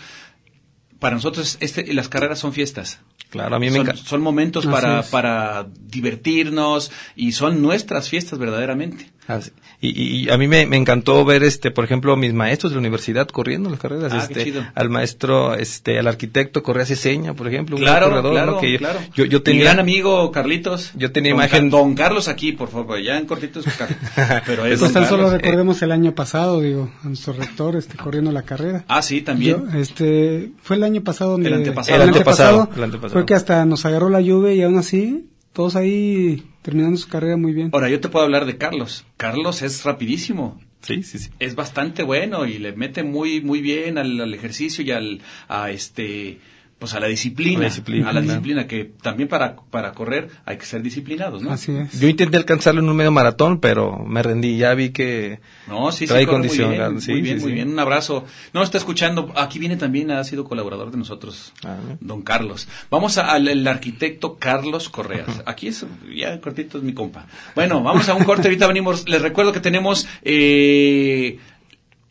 [1.03, 2.99] Para nosotros este, las carreras son fiestas.
[3.29, 4.03] Claro, a mí me son, encanta.
[4.05, 5.07] son momentos Así para, es.
[5.07, 9.11] para divertirnos y son nuestras fiestas verdaderamente.
[9.27, 9.51] Así.
[9.79, 12.75] Y, y- y a mí me, me encantó ver, este, por ejemplo, mis maestros de
[12.75, 14.11] la universidad corriendo las carreras.
[14.13, 14.63] Ah, qué este, chido.
[14.75, 18.59] al maestro, este, al arquitecto Correa Ceseña, por ejemplo, un Claro, gran corredor, claro, ¿no?
[18.59, 18.99] Que yo- claro.
[19.15, 20.91] yo, yo Mi tenía, gran amigo Carlitos.
[20.95, 23.65] Yo tenía Don imagen- Ca- Don Carlos aquí, por favor, ya en cortitos.
[23.77, 27.95] Car- Pero es Pues tan solo recordemos el año pasado, digo, a nuestro rector este,
[27.97, 28.83] corriendo la carrera.
[28.87, 29.69] Ah, sí, también.
[29.71, 31.47] Yo, este, fue el año pasado donde...
[31.49, 31.95] El antepasado.
[32.03, 33.13] El antepasado, el antepasado.
[33.13, 37.37] Fue que hasta nos agarró la lluvia y aún así, todos ahí terminando su carrera
[37.37, 37.69] muy bien.
[37.73, 39.05] Ahora, yo te puedo hablar de Carlos.
[39.17, 40.59] Carlos es rapidísimo.
[40.81, 41.29] Sí, sí, sí.
[41.39, 45.71] Es bastante bueno y le mete muy muy bien al, al ejercicio y al a
[45.71, 46.39] este
[46.83, 48.25] pues a la disciplina, A la disciplina, a la claro.
[48.27, 51.49] disciplina que también para para correr hay que ser disciplinados, ¿no?
[51.49, 51.97] Así es.
[51.97, 54.57] Yo intenté alcanzarlo en un medio maratón, pero me rendí.
[54.57, 56.67] Ya vi que No, sí, sí, trae corre condición.
[56.71, 57.55] Muy bien, sí, muy bien, sí, muy sí.
[57.55, 57.69] bien.
[57.69, 58.25] Un abrazo.
[58.51, 59.31] No, está escuchando.
[59.37, 62.67] Aquí viene también, ha sido colaborador de nosotros, Ah, don Carlos.
[62.91, 65.41] Vamos a- al el arquitecto Carlos Correas.
[65.45, 67.27] Aquí es, ya cortito es mi compa.
[67.55, 69.07] Bueno, vamos a un corte, ahorita venimos.
[69.07, 71.39] Les recuerdo que tenemos eh,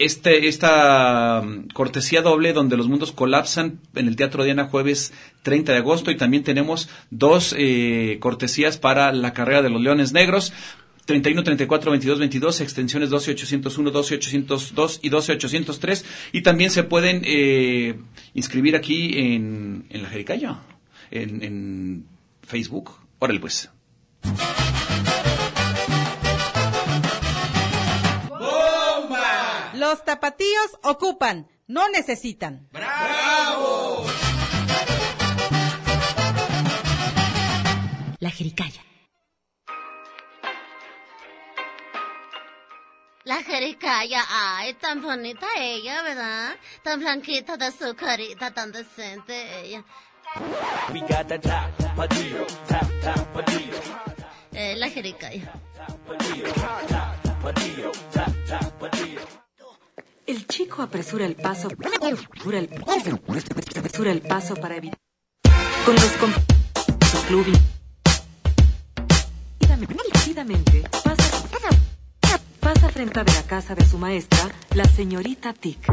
[0.05, 5.13] este, esta mm, cortesía doble donde los mundos colapsan en el Teatro Diana jueves
[5.43, 10.13] 30 de agosto y también tenemos dos eh, cortesías para la carrera de los Leones
[10.13, 10.53] Negros.
[11.05, 16.05] 31, 34, 22, 22, extensiones 12801, 12802 y 12803.
[16.33, 17.97] Y también se pueden eh,
[18.35, 20.61] inscribir aquí en, en la Jericaya,
[21.11, 22.07] en, en
[22.43, 22.93] Facebook.
[23.19, 23.69] Órale pues.
[29.93, 32.67] Los tapatíos ocupan, no necesitan.
[38.19, 38.81] La jericaya.
[43.25, 46.57] La jericaya, ay, tan bonita ella, ¿verdad?
[46.83, 49.85] Tan blanquita de su carita, tan decente ella.
[54.55, 55.53] Eh, la jericaya.
[60.27, 61.69] El chico apresura el paso.
[61.69, 62.69] Apresura el,
[64.23, 64.99] paso para evitar.
[65.85, 66.33] Con los com-
[67.11, 67.47] su club.
[67.49, 67.59] y-
[70.15, 71.43] Rápidamente pasa,
[72.61, 75.87] pasa frente a la casa de su maestra, la señorita Tick.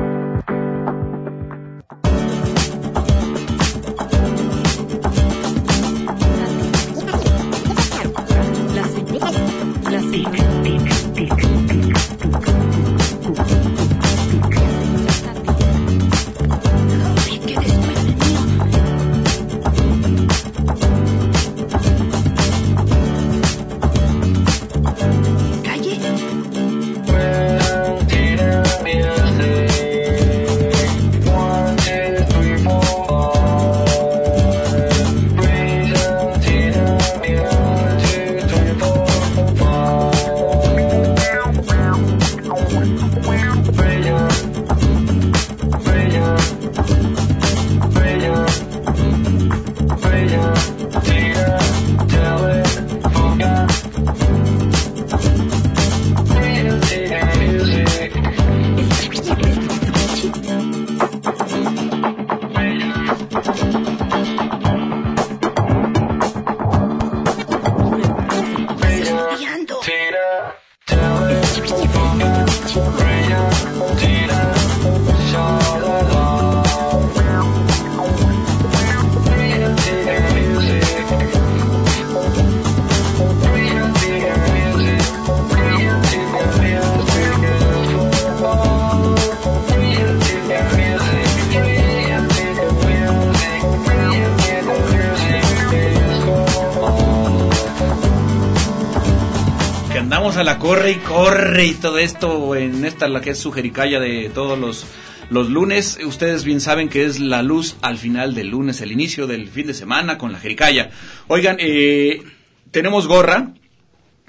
[100.59, 104.59] Corre y corre y todo esto en esta la que es su jericaya de todos
[104.59, 104.85] los
[105.29, 105.99] los lunes.
[106.03, 109.67] Ustedes bien saben que es la luz al final del lunes, el inicio del fin
[109.67, 110.89] de semana con la jericaya.
[111.27, 112.23] Oigan, eh,
[112.71, 113.53] tenemos gorra.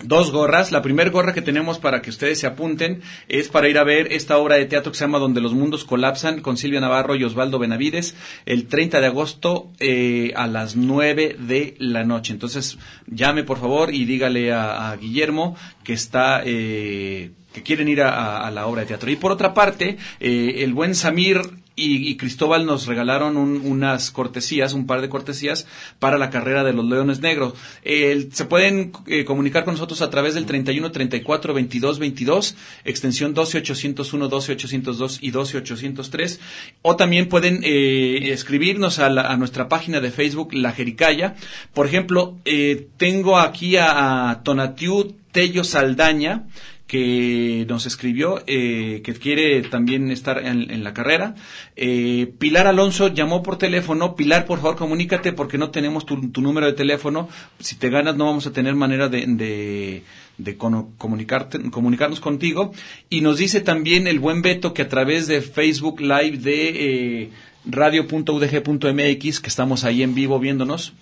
[0.02, 0.72] Dos gorras.
[0.72, 4.12] La primera gorra que tenemos para que ustedes se apunten es para ir a ver
[4.12, 7.24] esta obra de teatro que se llama Donde los mundos colapsan con Silvia Navarro y
[7.24, 8.14] Osvaldo Benavides
[8.46, 12.32] el 30 de agosto eh, a las 9 de la noche.
[12.32, 16.42] Entonces llame por favor y dígale a, Guillermo que está...
[16.44, 19.10] Eh, que quieren ir a, a- a la obra de teatro.
[19.10, 21.40] Y por otra parte, eh, el buen Samir
[21.76, 25.66] y, Cristóbal nos regalaron un- unas cortesías, un par de cortesías
[25.98, 27.54] para la carrera de los Leones Negros.
[27.82, 32.54] El- se pueden eh, comunicar con nosotros a través del 31 34 22 22,
[32.84, 36.40] extensión 12 801, 12 802 y 12 803.
[36.82, 41.34] O también pueden eh, escribirnos a nuestra página de Facebook, La Jericaya.
[41.72, 46.46] Por ejemplo, eh, tengo aquí a, a Tonatiu Tello Saldaña,
[46.90, 51.36] que nos escribió, eh, que quiere también estar en, la carrera.
[51.76, 54.16] Eh, Pilar Alonso llamó por teléfono.
[54.16, 57.28] Pilar, por favor, comunícate porque no tenemos tu, número de teléfono.
[57.60, 60.02] Si te ganas, no vamos a tener manera de,
[60.36, 62.72] de, comunicarnos contigo.
[63.08, 67.30] Y nos dice también el buen Beto que a través de Facebook Live de eh,
[67.66, 70.92] radio.udg.mx, que estamos ahí en vivo viéndonos.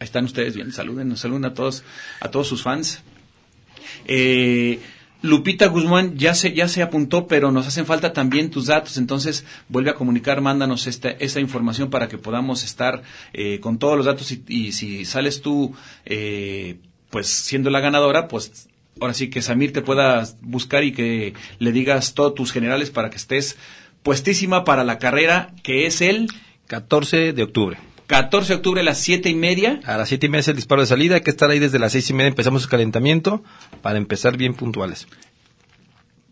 [0.00, 1.84] Ahí están ustedes bien, saluden, saluden a todos,
[2.18, 3.00] a todos sus fans.
[4.06, 4.80] Eh,
[5.26, 9.44] Lupita Guzmán ya se, ya se apuntó, pero nos hacen falta también tus datos, entonces
[9.68, 13.02] vuelve a comunicar, mándanos esta, esa información para que podamos estar
[13.32, 15.74] eh, con todos los datos y, y si sales tú,
[16.04, 16.76] eh,
[17.10, 18.68] pues siendo la ganadora, pues
[19.00, 23.10] ahora sí que Samir te pueda buscar y que le digas todos tus generales para
[23.10, 23.56] que estés
[24.02, 26.28] puestísima para la carrera que es el
[26.68, 27.78] 14 de octubre.
[28.06, 29.80] 14 de octubre a las siete y media.
[29.84, 31.78] A las siete y media es el disparo de salida, hay que estar ahí desde
[31.78, 33.42] las seis y media, empezamos el calentamiento
[33.82, 35.06] para empezar bien puntuales.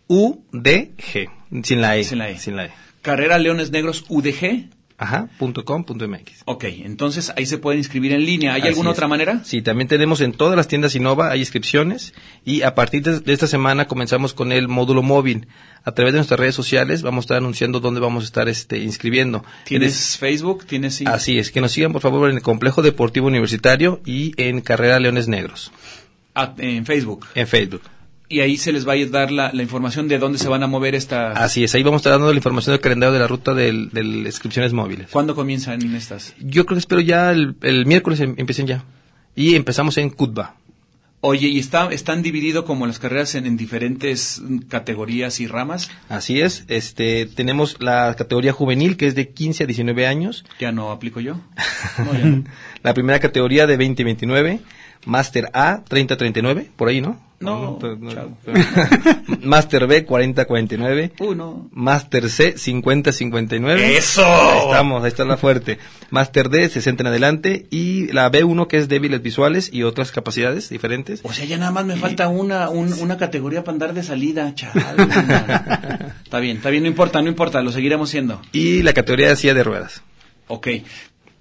[0.09, 1.31] UDG.
[1.63, 2.05] Sin la E.
[2.05, 2.39] Sin la E.
[2.39, 2.71] Sin la E.
[3.03, 4.69] Carrera Leones Negros UDG.
[5.03, 6.43] Ajá, punto com, punto MX.
[6.45, 8.53] Ok, entonces ahí se pueden inscribir en línea.
[8.53, 8.97] ¿Hay Así alguna es.
[8.99, 9.41] otra manera?
[9.45, 12.13] Sí, también tenemos en todas las tiendas Innova, hay inscripciones
[12.45, 15.49] y a partir de, esta semana comenzamos con el módulo móvil.
[15.85, 18.81] A través de nuestras redes sociales vamos a estar anunciando dónde vamos a estar este,
[18.81, 19.43] inscribiendo.
[19.65, 20.67] ¿Tienes Es- Facebook?
[20.67, 21.05] ¿Tienes sí?
[21.07, 25.01] Así es, que nos sigan por favor en el Complejo Deportivo Universitario y en Carrera
[25.01, 25.73] Leones Negros,
[26.35, 27.27] Ah, en Facebook.
[27.35, 27.81] en Facebook.
[28.31, 30.69] Y ahí se les va a dar la, la información de dónde se van a
[30.69, 31.33] mover esta...
[31.33, 33.73] Así es, ahí vamos a estar dando la información del calendario de la ruta de
[33.93, 35.09] las inscripciones móviles.
[35.11, 36.35] ¿Cuándo comienzan estas?
[36.39, 38.85] Yo creo que espero ya el, el miércoles em- empiecen ya.
[39.35, 40.55] Y empezamos en Cutba.
[41.23, 45.91] Oye, ¿y está, están divididos como las carreras en, en diferentes categorías y ramas?
[46.09, 50.73] Así es, este, tenemos la categoría juvenil que es de 15 a 19 años, Ya
[50.73, 51.35] no aplico yo.
[51.99, 52.45] No, ya no.
[52.83, 54.61] la primera categoría de 20 a 29,
[55.07, 57.19] Máster A 30 a 39, por ahí, ¿no?
[57.41, 57.79] No.
[59.43, 61.69] Máster B 40 a 49, Uno.
[61.73, 63.97] Máster C 50 a 59.
[63.97, 64.25] ¡Eso!
[64.27, 65.79] Ahí estamos, ahí está la fuerte.
[66.11, 70.69] Máster D 60 en adelante y la B1 que es débiles visuales y otras capacidades
[70.69, 71.21] diferentes.
[71.23, 74.55] O sea, ya nada más me falta una, un- una categoría para andar de salida,
[74.55, 74.97] chaval.
[76.25, 78.41] está bien, está bien, no importa, no importa, lo seguiremos siendo.
[78.53, 80.03] Y la categoría de silla de ruedas.
[80.49, 80.69] Ok.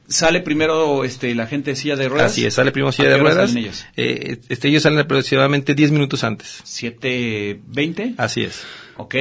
[0.09, 2.31] Sale primero este, la gente de silla de ruedas.
[2.31, 3.49] Así es, sale primero ¿A silla de ruedas.
[3.51, 3.85] salen ellos?
[3.95, 6.63] Eh, este, ellos salen aproximadamente 10 minutos antes.
[6.65, 8.15] ¿7.20?
[8.17, 8.63] Así es.
[8.97, 9.15] Ok.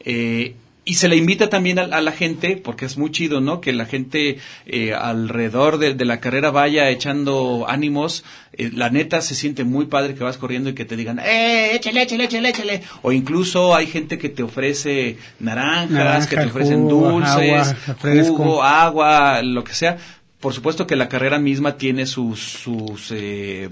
[0.00, 0.54] Eh,
[0.86, 3.62] y se le invita también a, a la gente, porque es muy chido, ¿no?
[3.62, 4.36] Que la gente
[4.66, 8.22] eh, alrededor de, de la carrera vaya echando ánimos.
[8.52, 11.70] Eh, la neta se siente muy padre que vas corriendo y que te digan, ¡eh,
[11.74, 12.82] échale, échale, échale, échale!
[13.00, 18.24] O incluso hay gente que te ofrece naranjas, Naranja, que te ofrecen jugo, dulces, agua,
[18.26, 19.96] jugo, agua, lo que sea.
[20.44, 23.70] Por supuesto que la carrera misma tiene sus, sus eh,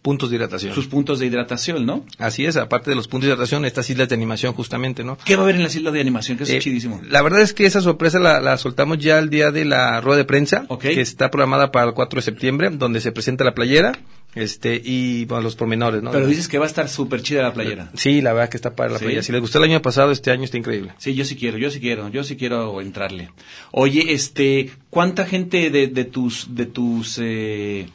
[0.00, 0.74] puntos de hidratación.
[0.74, 2.06] sus puntos de hidratación, ¿no?
[2.16, 5.18] Así es, aparte de los puntos de hidratación, estas islas de animación justamente, ¿no?
[5.26, 6.38] ¿Qué va a haber en las islas de animación?
[6.38, 7.02] Que es Eh, chidísimo.
[7.06, 10.16] La verdad es que esa sorpresa la, la soltamos ya el día de la rueda
[10.16, 13.92] de prensa, que está programada para el 4 de septiembre, donde se presenta la playera
[14.36, 16.12] este y bueno, los pormenores, ¿no?
[16.12, 17.90] Pero dices que va a estar súper chida la playera.
[17.94, 19.04] Sí, la verdad que está para la Sí.
[19.06, 19.22] playera.
[19.24, 20.92] Si les gustó el año pasado, este año está increíble.
[20.98, 23.30] Sí, yo sí quiero, yo sí quiero, yo sí quiero entrarle.
[23.72, 27.88] Oye, este, ¿cuánta gente de, de tus, de tus eh,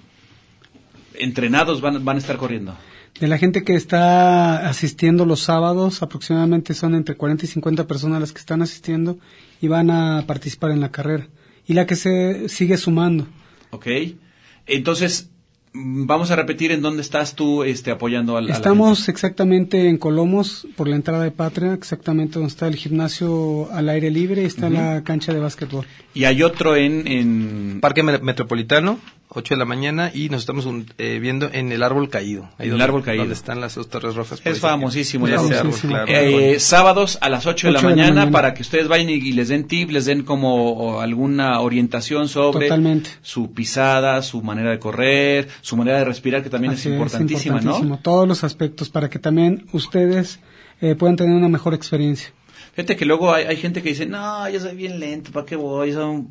[1.15, 2.75] entrenados van, van a estar corriendo?
[3.19, 8.19] De la gente que está asistiendo los sábados, aproximadamente son entre 40 y 50 personas
[8.19, 9.19] las que están asistiendo
[9.61, 11.27] y van a participar en la carrera.
[11.67, 13.27] Y la que se sigue sumando.
[13.69, 13.85] ¿Ok?
[14.65, 15.29] Entonces,
[15.73, 18.45] vamos a repetir en dónde estás tú este, apoyando al.
[18.45, 22.75] a la Estamos exactamente en Colomos, por la entrada de Patria, exactamente donde está el
[22.75, 25.85] gimnasio al aire libre y está la cancha de básquetbol.
[26.13, 27.07] Y hay otro en.
[27.07, 27.79] en...
[27.81, 28.99] Parque Me- Metropolitano,
[29.33, 32.43] 8 de la mañana, y nos estamos un- eh, viendo en el árbol caído.
[32.43, 33.23] Ahí En el donde- árbol caído.
[33.23, 34.41] Donde están las dos torres rojas.
[34.43, 35.39] Es famosísimo árbol.
[35.39, 35.93] árbol, Famosísimo.
[35.93, 36.07] claro.
[36.11, 39.09] Eh, sábados a las 8 de la, Ocho de la mañana, para que ustedes vayan
[39.09, 43.09] y, y les den tip, les den como alguna orientación sobre Totalmente.
[43.21, 47.55] su pisada, su manera de correr, su manera de respirar, que también Así es importantísima,
[47.57, 47.95] importantísimo.
[47.95, 48.01] ¿no?
[48.01, 50.39] Todos los aspectos para que también ustedes
[50.81, 52.33] eh, puedan tener una mejor experiencia.
[52.75, 55.55] Fíjate que luego hay, hay gente que dice, no, yo soy bien lento, ¿para qué
[55.55, 55.93] voy?
[55.93, 56.29] Son...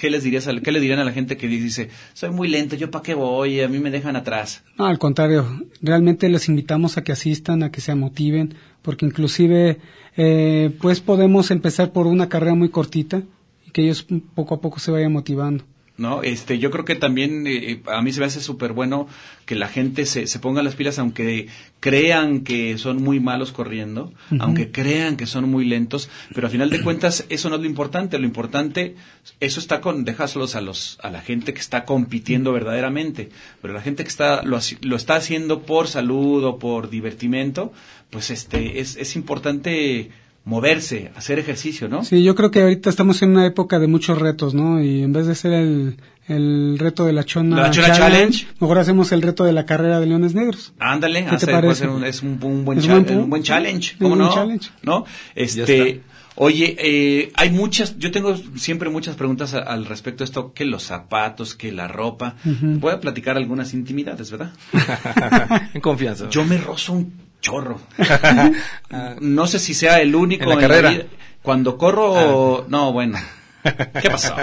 [0.00, 2.90] ¿Qué les dirías qué le dirían a la gente que dice, soy muy lento, yo
[2.90, 3.60] para qué voy?
[3.60, 4.64] A mí me dejan atrás.
[4.78, 5.46] No, al contrario,
[5.82, 9.76] realmente les invitamos a que asistan, a que se motiven, porque inclusive
[10.16, 13.22] eh, pues podemos empezar por una carrera muy cortita
[13.66, 15.64] y que ellos poco a poco se vayan motivando.
[16.00, 16.22] ¿No?
[16.22, 19.06] Este, yo creo que también eh, a mí se me hace súper bueno
[19.44, 21.48] que la gente se, se ponga las pilas, aunque
[21.78, 26.70] crean que son muy malos corriendo, aunque crean que son muy lentos, pero a final
[26.70, 28.96] de cuentas eso no es lo importante, lo importante,
[29.40, 33.28] eso está con, déjaselos a los, a la gente que está compitiendo verdaderamente,
[33.60, 37.74] pero la gente que está, lo, lo está haciendo por salud o por divertimento,
[38.08, 40.10] pues este, es, es importante
[40.44, 42.02] moverse, hacer ejercicio, ¿no?
[42.04, 44.82] Sí, yo creo que ahorita estamos en una época de muchos retos, ¿no?
[44.82, 45.96] Y en vez de hacer el,
[46.28, 48.46] el reto de la Chona, ¿De la Chona Challenge?
[48.58, 50.72] mejor hacemos el reto de la carrera de Leones Negros.
[50.78, 51.80] Ándale, ¿Qué te hacer- puede parece?
[51.80, 54.16] ser un- es un, un buen Es cha- un buen un buen challenge, un ¿cómo
[54.16, 54.34] buen no?
[54.34, 54.70] challenge.
[54.82, 55.04] ¿No?
[55.34, 56.00] Este,
[56.36, 60.64] oye, eh, hay muchas, yo tengo siempre muchas preguntas a- al respecto de esto, que
[60.64, 62.36] los zapatos, que la ropa.
[62.44, 64.52] Voy a platicar algunas intimidades, ¿verdad?
[65.74, 66.28] en confianza.
[66.30, 67.80] Yo me rozo un chorro.
[69.20, 70.90] no sé si sea el único ¿En la carrera?
[70.90, 71.04] vida.
[71.42, 73.18] Cuando corro, no, bueno.
[73.62, 74.34] ¿Qué pasó?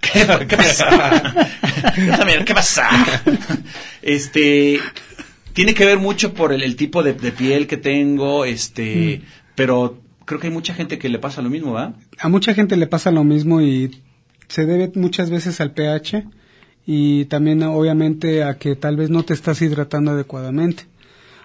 [0.00, 0.84] ¿Qué, qué pasó?
[2.44, 2.82] ¿qué pasó?
[4.02, 4.78] Este,
[5.52, 9.22] tiene que ver mucho por el, el tipo de, de piel que tengo, este,
[9.54, 11.94] pero creo que hay mucha gente que le pasa lo mismo, ¿va?
[12.18, 14.00] A mucha gente le pasa lo mismo y
[14.48, 16.24] se debe muchas veces al pH
[16.86, 20.84] y también obviamente a que tal vez no te estás hidratando adecuadamente.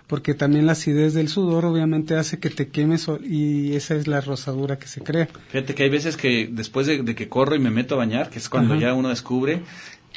[0.08, 4.22] Porque también la acidez del sudor obviamente hace que te quemes y esa es la
[4.22, 5.28] rosadura que se crea.
[5.50, 8.30] Fíjate que hay veces que después de, de que corro y me meto a bañar,
[8.30, 8.82] que es cuando Ajá.
[8.84, 9.62] ya uno descubre,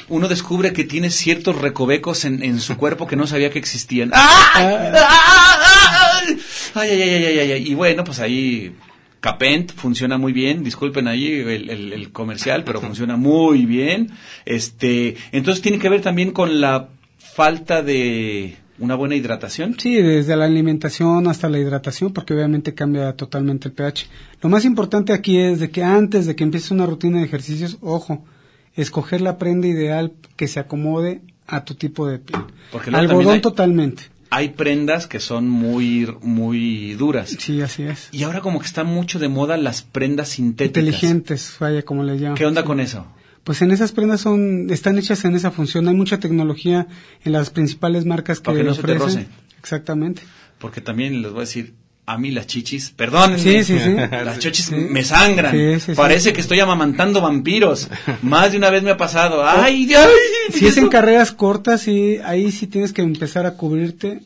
[0.07, 4.11] uno descubre que tiene ciertos recovecos en, en su cuerpo que no sabía que existían.
[4.13, 4.91] ¡Ah!
[4.95, 6.21] ¡Ah!
[6.75, 7.67] Ay, ay, ay, ay, ay, ay, ay.
[7.71, 8.75] Y bueno, pues ahí
[9.21, 14.11] Capent funciona muy bien, disculpen ahí el, el- el comercial, pero funciona muy bien.
[14.45, 19.75] Este, entonces tiene que ver también con la falta de una buena hidratación.
[19.79, 24.07] Sí, desde la alimentación hasta la hidratación, porque obviamente cambia totalmente el pH.
[24.41, 27.77] Lo más importante aquí es de que antes de que empieces una rutina de ejercicios,
[27.81, 28.25] ojo,
[28.75, 32.41] escoger la prenda ideal que se acomode a tu tipo de piel.
[32.71, 34.03] Porque Algodón hay- totalmente.
[34.31, 37.35] Hay prendas que son muy, muy duras.
[37.39, 38.09] Sí, así es.
[38.11, 40.83] Y ahora como que están mucho de moda las prendas sintéticas.
[40.85, 42.35] Inteligentes, vaya, como le llaman.
[42.37, 43.07] ¿Qué onda con eso?
[43.43, 45.87] Pues en esas prendas son, están hechas en esa función.
[45.87, 46.87] Hay mucha tecnología
[47.23, 49.27] en las principales marcas que, que no se te ofrecen.
[49.59, 50.21] Exactamente.
[50.59, 51.73] Porque también les voy a decir,
[52.09, 53.93] a mí las chichis, perdón, Sí, sí, sí.
[54.11, 55.55] las chichis me sangran.
[55.95, 57.87] Parece que estoy amamantando vampiros.
[58.23, 59.47] Más de una vez me ha pasado.
[59.47, 60.09] ¡Ay, ay!
[60.51, 64.23] Si es en carreras cortas, sí, ahí sí tienes que empezar a cubrirte,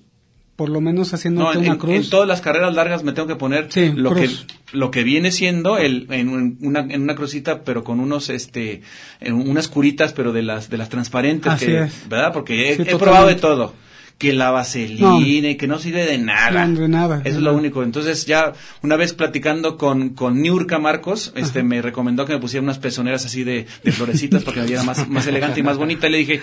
[0.56, 1.96] por lo menos haciendo No, en, una cruz.
[1.96, 4.30] en todas las carreras largas me tengo que poner Sí, lo que
[4.72, 8.82] lo que viene siendo el, en, un- una, en una crucita, pero con unos este
[9.20, 12.08] en unas curitas, pero de las de las transparentes, Así que, es.
[12.10, 12.32] ¿verdad?
[12.34, 13.74] Porque he, Sí, he probado de todo.
[14.20, 16.66] Que la vaselina y que no sirve de nada.
[16.68, 17.82] No, de nada, Eso de es lo único.
[17.84, 22.64] Entonces ya una vez platicando con, con Niurka Marcos, este me recomendó que me pusiera
[22.64, 25.78] unas pezoneras así de, de florecitas para que me viera más, más elegante y más
[25.78, 26.08] bonita.
[26.08, 26.42] Y le dije,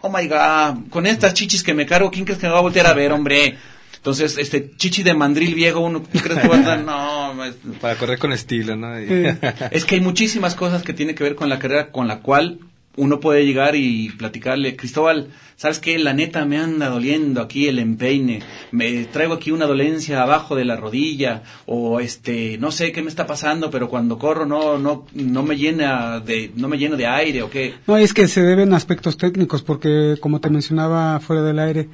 [0.00, 2.62] oh my god, con estas chichis que me cargo, ¿quién crees que me va a
[2.62, 3.56] voltear a ver, hombre?
[3.96, 6.78] Entonces, este chichi de mandril viejo, uno ¿tú crees que va a estar?
[6.80, 8.96] No, es- Para correr con estilo, ¿no?
[9.70, 12.60] Es que hay muchísimas cosas que tienen que ver con la carrera con la cual
[12.98, 15.98] uno puede llegar y platicarle, Cristóbal, ¿sabes qué?
[15.98, 18.42] La neta me anda doliendo aquí el empeine,
[18.72, 23.08] me traigo aquí una dolencia abajo de la rodilla, o este, no sé qué me
[23.08, 27.06] está pasando, pero cuando corro no, no, no me llena de, no me lleno de
[27.06, 27.74] aire, o qué.
[27.86, 31.88] No, es que se deben aspectos técnicos, porque como te mencionaba fuera del aire,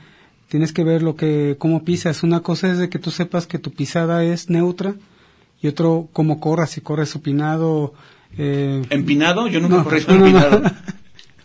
[0.48, 2.22] tienes que ver lo que, cómo pisas.
[2.22, 4.94] Una cosa es de que tú sepas que tu pisada es neutra,
[5.60, 7.94] y otro cómo corras, si corres supinado,
[8.38, 9.46] eh, ¿Empinado?
[9.48, 10.58] Yo nunca No, corrí no, empinado.
[10.60, 10.70] no.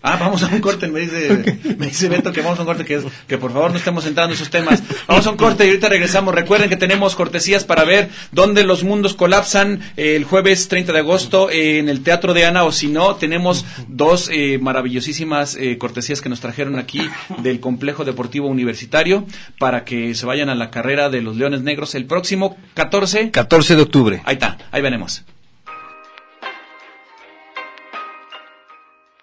[0.02, 2.86] Ah, vamos a un corte, me dice, me dice Beto que vamos a un corte,
[2.86, 4.82] que, es- que por favor no estemos entrando en esos temas.
[5.10, 6.34] Vamos a un corte y ahorita regresamos.
[6.34, 11.00] Recuerden que tenemos cortesías para ver dónde los mundos colapsan eh, el jueves 30 de
[11.00, 15.78] agosto eh, en el Teatro de Ana, o si no, tenemos dos eh, maravillosísimas eh,
[15.78, 17.02] cortesías que nos trajeron aquí
[17.44, 19.26] del Complejo Deportivo Universitario
[19.60, 23.32] para que se vayan a la carrera de los Leones Negros el próximo 14.
[23.32, 24.22] 14 de octubre.
[24.24, 25.26] Ahí está, ahí venemos.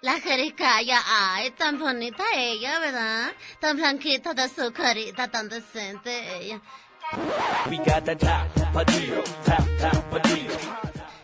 [0.07, 3.33] La jericaya, ay, tan bonita ella, ¿verdad?
[3.59, 6.61] Tan blanquita de su carita, tan decente ella.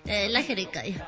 [0.06, 1.06] Eh, la jericaya.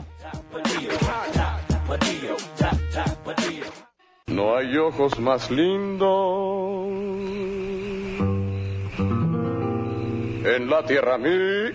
[4.28, 6.88] No hay ojos más lindos
[10.46, 11.74] en la tierra mí.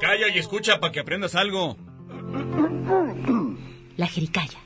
[0.00, 1.76] Calla y escucha para que aprendas algo.
[3.96, 4.60] La jericaya.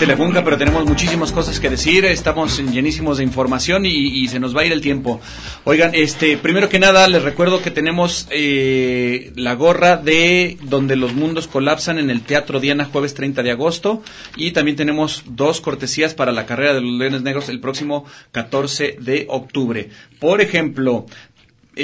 [0.00, 4.56] Telefunca, pero tenemos muchísimas cosas que decir, estamos llenísimos de información y, y se nos
[4.56, 5.20] va a ir el tiempo.
[5.64, 11.12] Oigan, este, primero que nada les recuerdo que tenemos eh, la gorra de donde los
[11.12, 14.02] mundos colapsan en el Teatro Diana jueves 30 de agosto
[14.36, 18.96] y también tenemos dos cortesías para la carrera de los Leones Negros el próximo 14
[19.00, 19.90] de octubre.
[20.18, 21.04] Por ejemplo,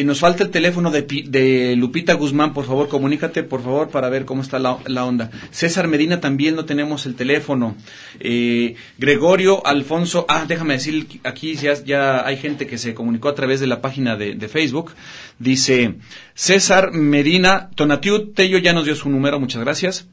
[0.00, 4.08] eh, nos falta el teléfono de, de Lupita Guzmán, por favor, comunícate, por favor, para
[4.08, 5.30] ver cómo está la, la onda.
[5.50, 7.76] César Medina también no tenemos el teléfono.
[8.20, 13.34] Eh, Gregorio Alfonso, ah, déjame decir, aquí ya, ya hay gente que se comunicó a
[13.34, 14.92] través de la página de, de Facebook.
[15.38, 15.94] Dice,
[16.34, 20.08] César Medina, Tonatiu Tello ya nos dio su número, muchas gracias.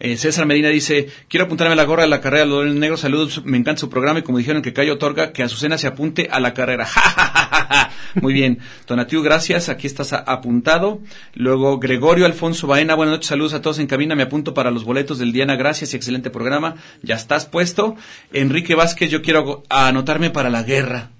[0.00, 3.00] Eh, César Medina dice, quiero apuntarme a la gorra de la carrera de los negros,
[3.00, 6.28] saludos, me encanta su programa y como dijeron que Cayo otorga, que Azucena se apunte
[6.30, 6.86] a la carrera.
[8.20, 11.00] Muy bien, Donatiu, gracias, aquí estás apuntado.
[11.34, 14.84] Luego Gregorio Alfonso Baena, buenas noches, saludos a todos en cabina, me apunto para los
[14.84, 17.96] boletos del Diana, gracias y excelente programa, ya estás puesto.
[18.32, 21.10] Enrique Vázquez, yo quiero anotarme para la guerra.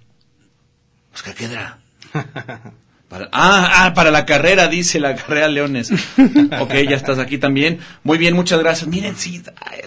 [1.10, 1.78] Pues, ¿qué quedará?
[3.14, 5.92] Para- ah, ah, para la carrera, dice la carrera Leones.
[6.60, 7.78] ok, ya estás aquí también.
[8.02, 8.88] Muy bien, muchas gracias.
[8.88, 9.82] Miren, sí, ay,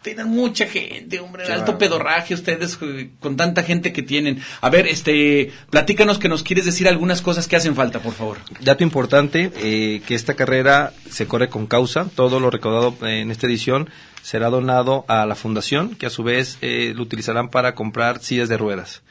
[0.00, 4.40] tienen mucha gente, hombre, alto pedorraje ustedes eh, con tanta gente que tienen.
[4.60, 8.38] A ver, este, platícanos que nos quieres decir algunas cosas que hacen falta, por favor.
[8.60, 12.06] Dato importante, eh, que esta carrera se corre con causa.
[12.14, 13.90] Todo lo recaudado eh, en esta edición
[14.22, 18.48] será donado a la fundación, que a su vez eh, lo utilizarán para comprar sillas
[18.48, 19.02] de ruedas.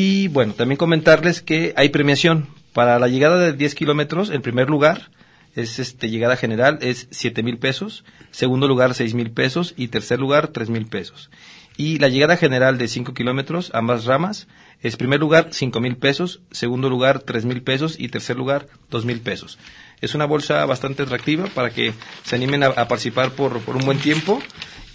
[0.00, 2.46] Y bueno, también comentarles que hay premiación.
[2.72, 5.10] Para la llegada de 10 kilómetros, en primer lugar,
[5.56, 8.04] es este llegada general, es 7 mil pesos.
[8.30, 9.74] Segundo lugar, 6 mil pesos.
[9.76, 11.30] Y tercer lugar, 3 mil pesos.
[11.76, 14.46] Y la llegada general de 5 kilómetros, ambas ramas,
[14.82, 16.42] es primer lugar, 5 mil pesos.
[16.52, 17.98] Segundo lugar, 3 mil pesos.
[17.98, 19.58] Y tercer lugar, 2 mil pesos.
[20.00, 21.92] Es una bolsa bastante atractiva para que
[22.22, 24.40] se animen a, a participar por, por un buen tiempo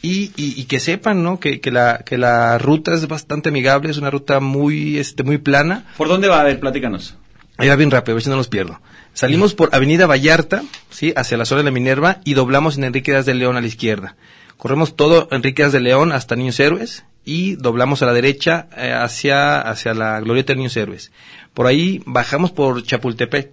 [0.04, 1.40] y, y, y que sepan, ¿no?
[1.40, 5.40] Que, que, la, que la ruta es bastante amigable, es una ruta muy, este, muy
[5.40, 5.86] plana.
[5.98, 6.42] ¿Por dónde va?
[6.42, 7.16] A ver, platícanos.
[7.58, 8.82] Ahí va bien rápido, a ver si no los pierdo.
[9.14, 11.14] Salimos por Avenida Vallarta, ¿sí?
[11.16, 13.68] Hacia la zona de la Minerva y doblamos en Enrique Díaz de León a la
[13.68, 14.16] izquierda.
[14.58, 18.92] Corremos todo Enrique Díaz de León hasta Niños Héroes y doblamos a la derecha eh,
[18.92, 21.12] hacia, hacia la Glorieta de Niños Héroes.
[21.54, 23.52] Por ahí bajamos por Chapultepec.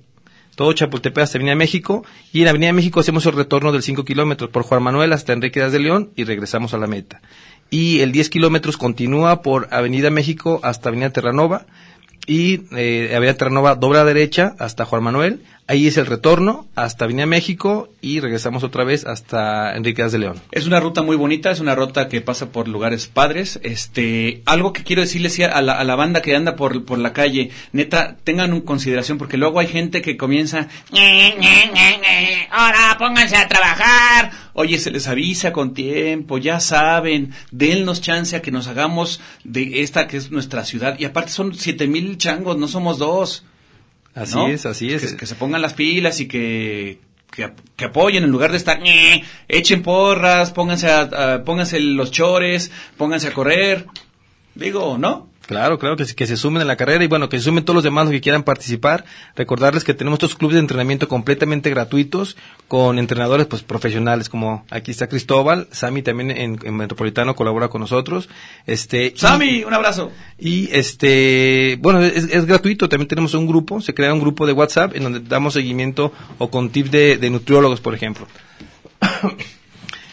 [0.54, 4.50] Todo Chapultepec hasta Avenida México y en Avenida México hacemos el retorno del 5 kilómetros
[4.50, 7.20] por Juan Manuel hasta Enrique de León y regresamos a la meta.
[7.70, 11.66] Y el 10 kilómetros continúa por Avenida México hasta Avenida Terranova
[12.26, 15.42] y eh, Avenida Terranova dobla derecha hasta Juan Manuel.
[15.70, 20.18] Ahí es el retorno hasta Avenida México y regresamos otra vez hasta Enrique Díaz de
[20.18, 20.42] León.
[20.50, 23.60] Es una ruta muy bonita, es una ruta que pasa por lugares padres.
[23.62, 27.12] Este, algo que quiero decirles a la, a la banda que anda por, por la
[27.12, 30.66] calle, neta, tengan en consideración porque luego hay gente que comienza,
[32.50, 34.32] Ahora pónganse a trabajar.
[34.54, 39.82] Oye, se les avisa con tiempo, ya saben, dennos chance a que nos hagamos de
[39.82, 40.98] esta que es nuestra ciudad.
[40.98, 43.44] Y aparte son siete mil changos, no somos dos.
[44.14, 44.48] Así ¿no?
[44.48, 45.12] es, así es.
[45.12, 46.98] Que, que se pongan las pilas y que,
[47.30, 48.80] que, que apoyen en lugar de estar,
[49.48, 51.00] echen porras, pónganse, a,
[51.34, 53.86] a- pónganse los chores, pónganse a correr.
[54.54, 55.29] Digo, ¿no?
[55.50, 57.64] Claro, claro, que, se- que se sumen a la carrera y bueno, que se sumen
[57.64, 59.04] todos los demás los que quieran participar.
[59.34, 62.36] Recordarles que tenemos estos clubes de entrenamiento completamente gratuitos
[62.68, 67.80] con entrenadores pues profesionales como aquí está Cristóbal, Sami también en, en Metropolitano colabora con
[67.80, 68.28] nosotros.
[68.64, 70.12] Este, Sami, un abrazo.
[70.38, 74.52] Y este, bueno, es, es gratuito, también tenemos un grupo, se crea un grupo de
[74.52, 78.28] WhatsApp en donde damos seguimiento o con tips de, de nutriólogos, por ejemplo.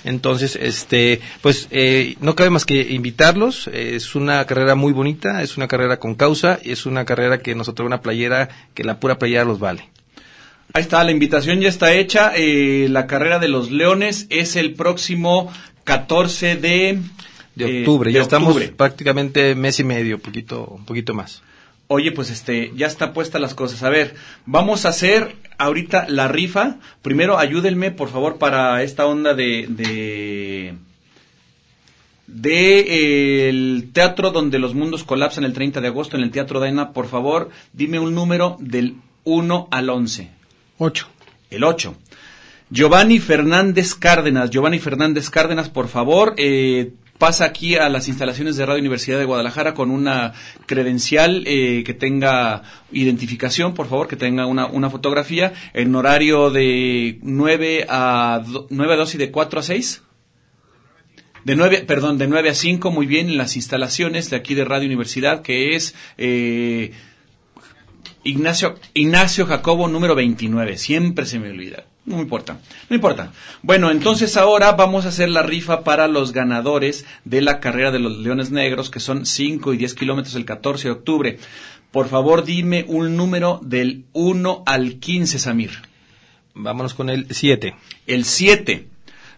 [0.07, 3.67] Entonces, este, pues eh, no cabe más que invitarlos.
[3.67, 7.55] Es una carrera muy bonita, es una carrera con causa, y es una carrera que
[7.55, 9.89] nos otorga una playera que la pura playera los vale.
[10.71, 12.31] Ahí está, la invitación ya está hecha.
[12.35, 15.51] eh, la carrera de los leones es el próximo
[15.83, 16.99] 14 de,
[17.55, 21.41] De eh, octubre, de ya estamos prácticamente mes y medio, poquito, un poquito más.
[21.89, 23.81] Oye, pues este, ya está puesta las cosas.
[23.83, 24.15] A ver,
[24.45, 26.77] vamos a hacer ahorita la rifa.
[27.01, 30.73] Primero, ayúdenme, por favor, para esta onda de, de,
[32.27, 36.91] de el teatro donde los mundos colapsan el 30 de agosto en el Teatro Daina.
[36.91, 40.29] Por favor, dime un número del 1 al 11.
[40.79, 41.07] 8.
[41.51, 41.95] El 8.
[42.69, 44.49] Giovanni Fernández Cárdenas.
[44.49, 49.26] Giovanni Fernández Cárdenas, por favor, eh, pasa aquí a las instalaciones de Radio Universidad de
[49.26, 50.34] Guadalajara con una
[50.65, 57.86] credencial eh, que tenga identificación, por favor, que tenga una, fotografía en horario de 9
[57.89, 60.03] a, do- 9 a 2 y de 4 a 6.
[61.43, 64.65] De 9, perdón, de 9 a 5, muy bien, en las instalaciones de aquí de
[64.65, 66.91] Radio Universidad, que es eh,
[68.24, 70.78] Ignacio, Ignacio Jacobo número 29.
[70.78, 71.86] Siempre se me olvida.
[72.07, 73.33] No importa, no importa.
[73.61, 77.99] Bueno, entonces ahora vamos a hacer la rifa para los ganadores de la carrera de
[77.99, 81.37] los Leones Negros, que son 5 y 10 kilómetros el 14 de octubre.
[81.91, 85.71] Por favor, dime un número del 1 al 15, Samir.
[86.53, 87.75] Vámonos con el 7.
[88.07, 88.87] El 7.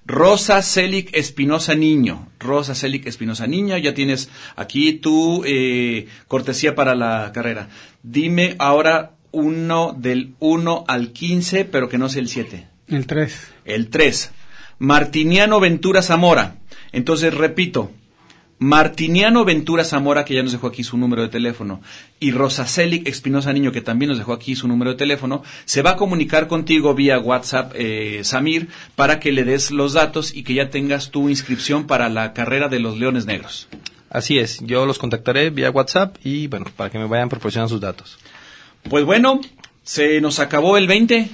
[0.06, 2.28] Rosa Celic Espinosa Niño.
[2.38, 7.70] Rosa Celic Espinosa Niño, ya tienes aquí tu eh, cortesía para la carrera.
[8.04, 12.68] Dime ahora uno del 1 al 15, pero que no sea el 7.
[12.88, 13.48] El 3.
[13.66, 14.32] El 3.
[14.80, 16.56] Martiniano Ventura Zamora.
[16.92, 17.92] Entonces, repito.
[18.62, 21.82] Martiniano Ventura Zamora, que ya nos dejó aquí su número de teléfono,
[22.20, 25.92] y Rosacelic Espinosa Niño, que también nos dejó aquí su número de teléfono, se va
[25.92, 28.68] a comunicar contigo vía WhatsApp, eh, Samir,
[28.98, 32.68] para que le des los datos y que ya tengas tu inscripción para la carrera
[32.68, 33.70] de los Leones Negros.
[34.10, 37.80] Así es, yo los contactaré vía WhatsApp y bueno, para que me vayan proporcionando sus
[37.80, 38.20] datos.
[38.84, 39.42] Pues bueno,
[39.84, 41.30] se nos acabó el 20.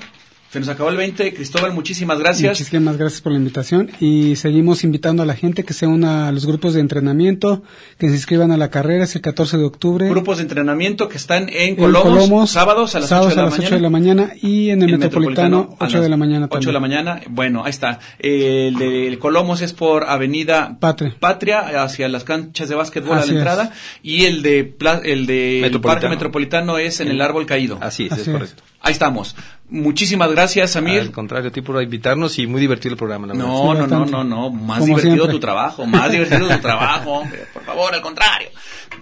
[0.55, 1.33] Se nos acabó el 20.
[1.33, 2.57] Cristóbal, muchísimas gracias.
[2.57, 6.31] Muchísimas gracias por la invitación y seguimos invitando a la gente que se una a
[6.31, 7.61] los grupos de entrenamiento,
[7.97, 10.07] que se inscriban a la carrera, es el 14 de octubre.
[10.07, 13.41] Grupos de entrenamiento que están en En Colomos, sábados a las, sábados 8, de la
[13.41, 13.75] a las 8 mañana.
[13.75, 16.71] de la mañana y en el En Metropolitano, a 8 de la mañana 8 de
[16.73, 17.03] la también.
[17.03, 17.21] mañana.
[17.29, 17.99] Bueno, ahí está.
[18.19, 21.83] El de Colomos es por Avenida Patria.
[21.83, 23.39] hacia las canchas de básquetbol a Así la es.
[23.39, 23.71] entrada.
[24.01, 25.81] Y el de, Pla- el de el Metropolitano.
[26.01, 27.77] Parque Metropolitano es en el Árbol Caído.
[27.81, 28.33] Así es, Así es es.
[28.33, 28.63] correcto.
[28.79, 29.35] Ahí estamos.
[29.67, 30.99] Muchísimas gracias, Samir.
[30.99, 33.33] Al contrario, a ti por invitarnos y muy divertido el programa, la.
[33.33, 35.33] No, Sí, no, no, no, no, más Como divertido siempre.
[35.33, 38.49] tu trabajo, más divertido tu trabajo, hombre, por favor, al contrario.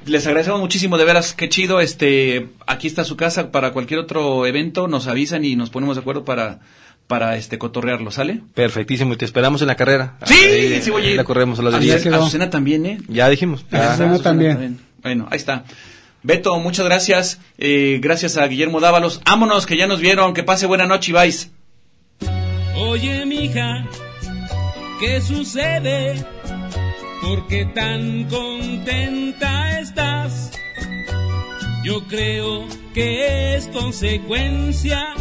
[0.06, 4.46] Les agradecemos muchísimo, de veras, qué chido, este, aquí está su casa para cualquier otro
[4.46, 6.60] evento, nos avisan y nos ponemos de acuerdo para,
[7.08, 8.42] para este, cotorrearlo, ¿sale?
[8.54, 10.16] Perfectísimo, y te esperamos en la carrera.
[10.26, 11.18] Sí, Ahí, sí voy a ir.
[11.18, 11.96] La corremos a 10.
[12.06, 12.98] Azucena- Azucena también, ¿eh?
[13.10, 13.66] Ya dijimos.
[13.72, 13.78] Ah.
[13.90, 14.80] Azucena Azucena también.
[15.02, 15.66] Bueno, ahí está.
[16.24, 20.66] Beto, muchas gracias, eh, gracias a Guillermo Dávalos, vámonos, que ya nos vieron, que pase
[20.66, 21.52] buena noche y vais.
[22.78, 23.86] Oye, mija,
[25.02, 26.16] ¿qué sucede?
[27.22, 30.52] ¿Por qué tan contenta estás?
[31.84, 35.14] Yo creo que es consecuencia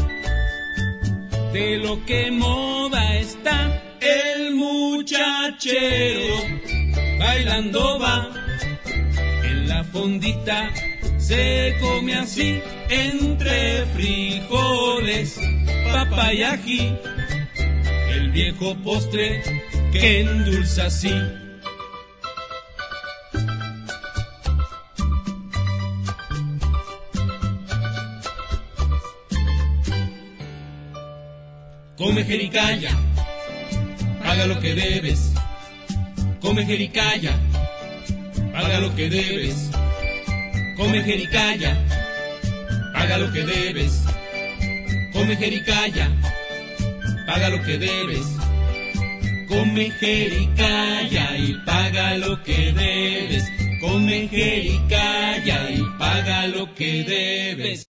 [1.53, 3.82] de lo que moda está.
[4.00, 6.36] El muchachero
[7.18, 8.30] bailando va
[9.44, 10.91] en la fondita.
[11.23, 12.61] Se come así
[12.91, 15.39] entre frijoles,
[15.93, 16.99] papa y ají
[18.11, 19.41] el viejo postre
[19.93, 21.14] que endulza así.
[31.97, 32.91] Come jericaya,
[34.25, 35.33] paga lo que debes.
[36.41, 37.39] Come jericaya,
[38.53, 39.70] paga lo que debes.
[40.83, 41.78] Come jericaya,
[42.93, 44.03] paga lo que debes.
[45.12, 46.11] Come jericaya
[47.33, 48.26] paga lo que debes.
[49.49, 53.45] Come jericaya y paga lo que debes.
[53.80, 57.80] Come jericaya y paga lo que debes.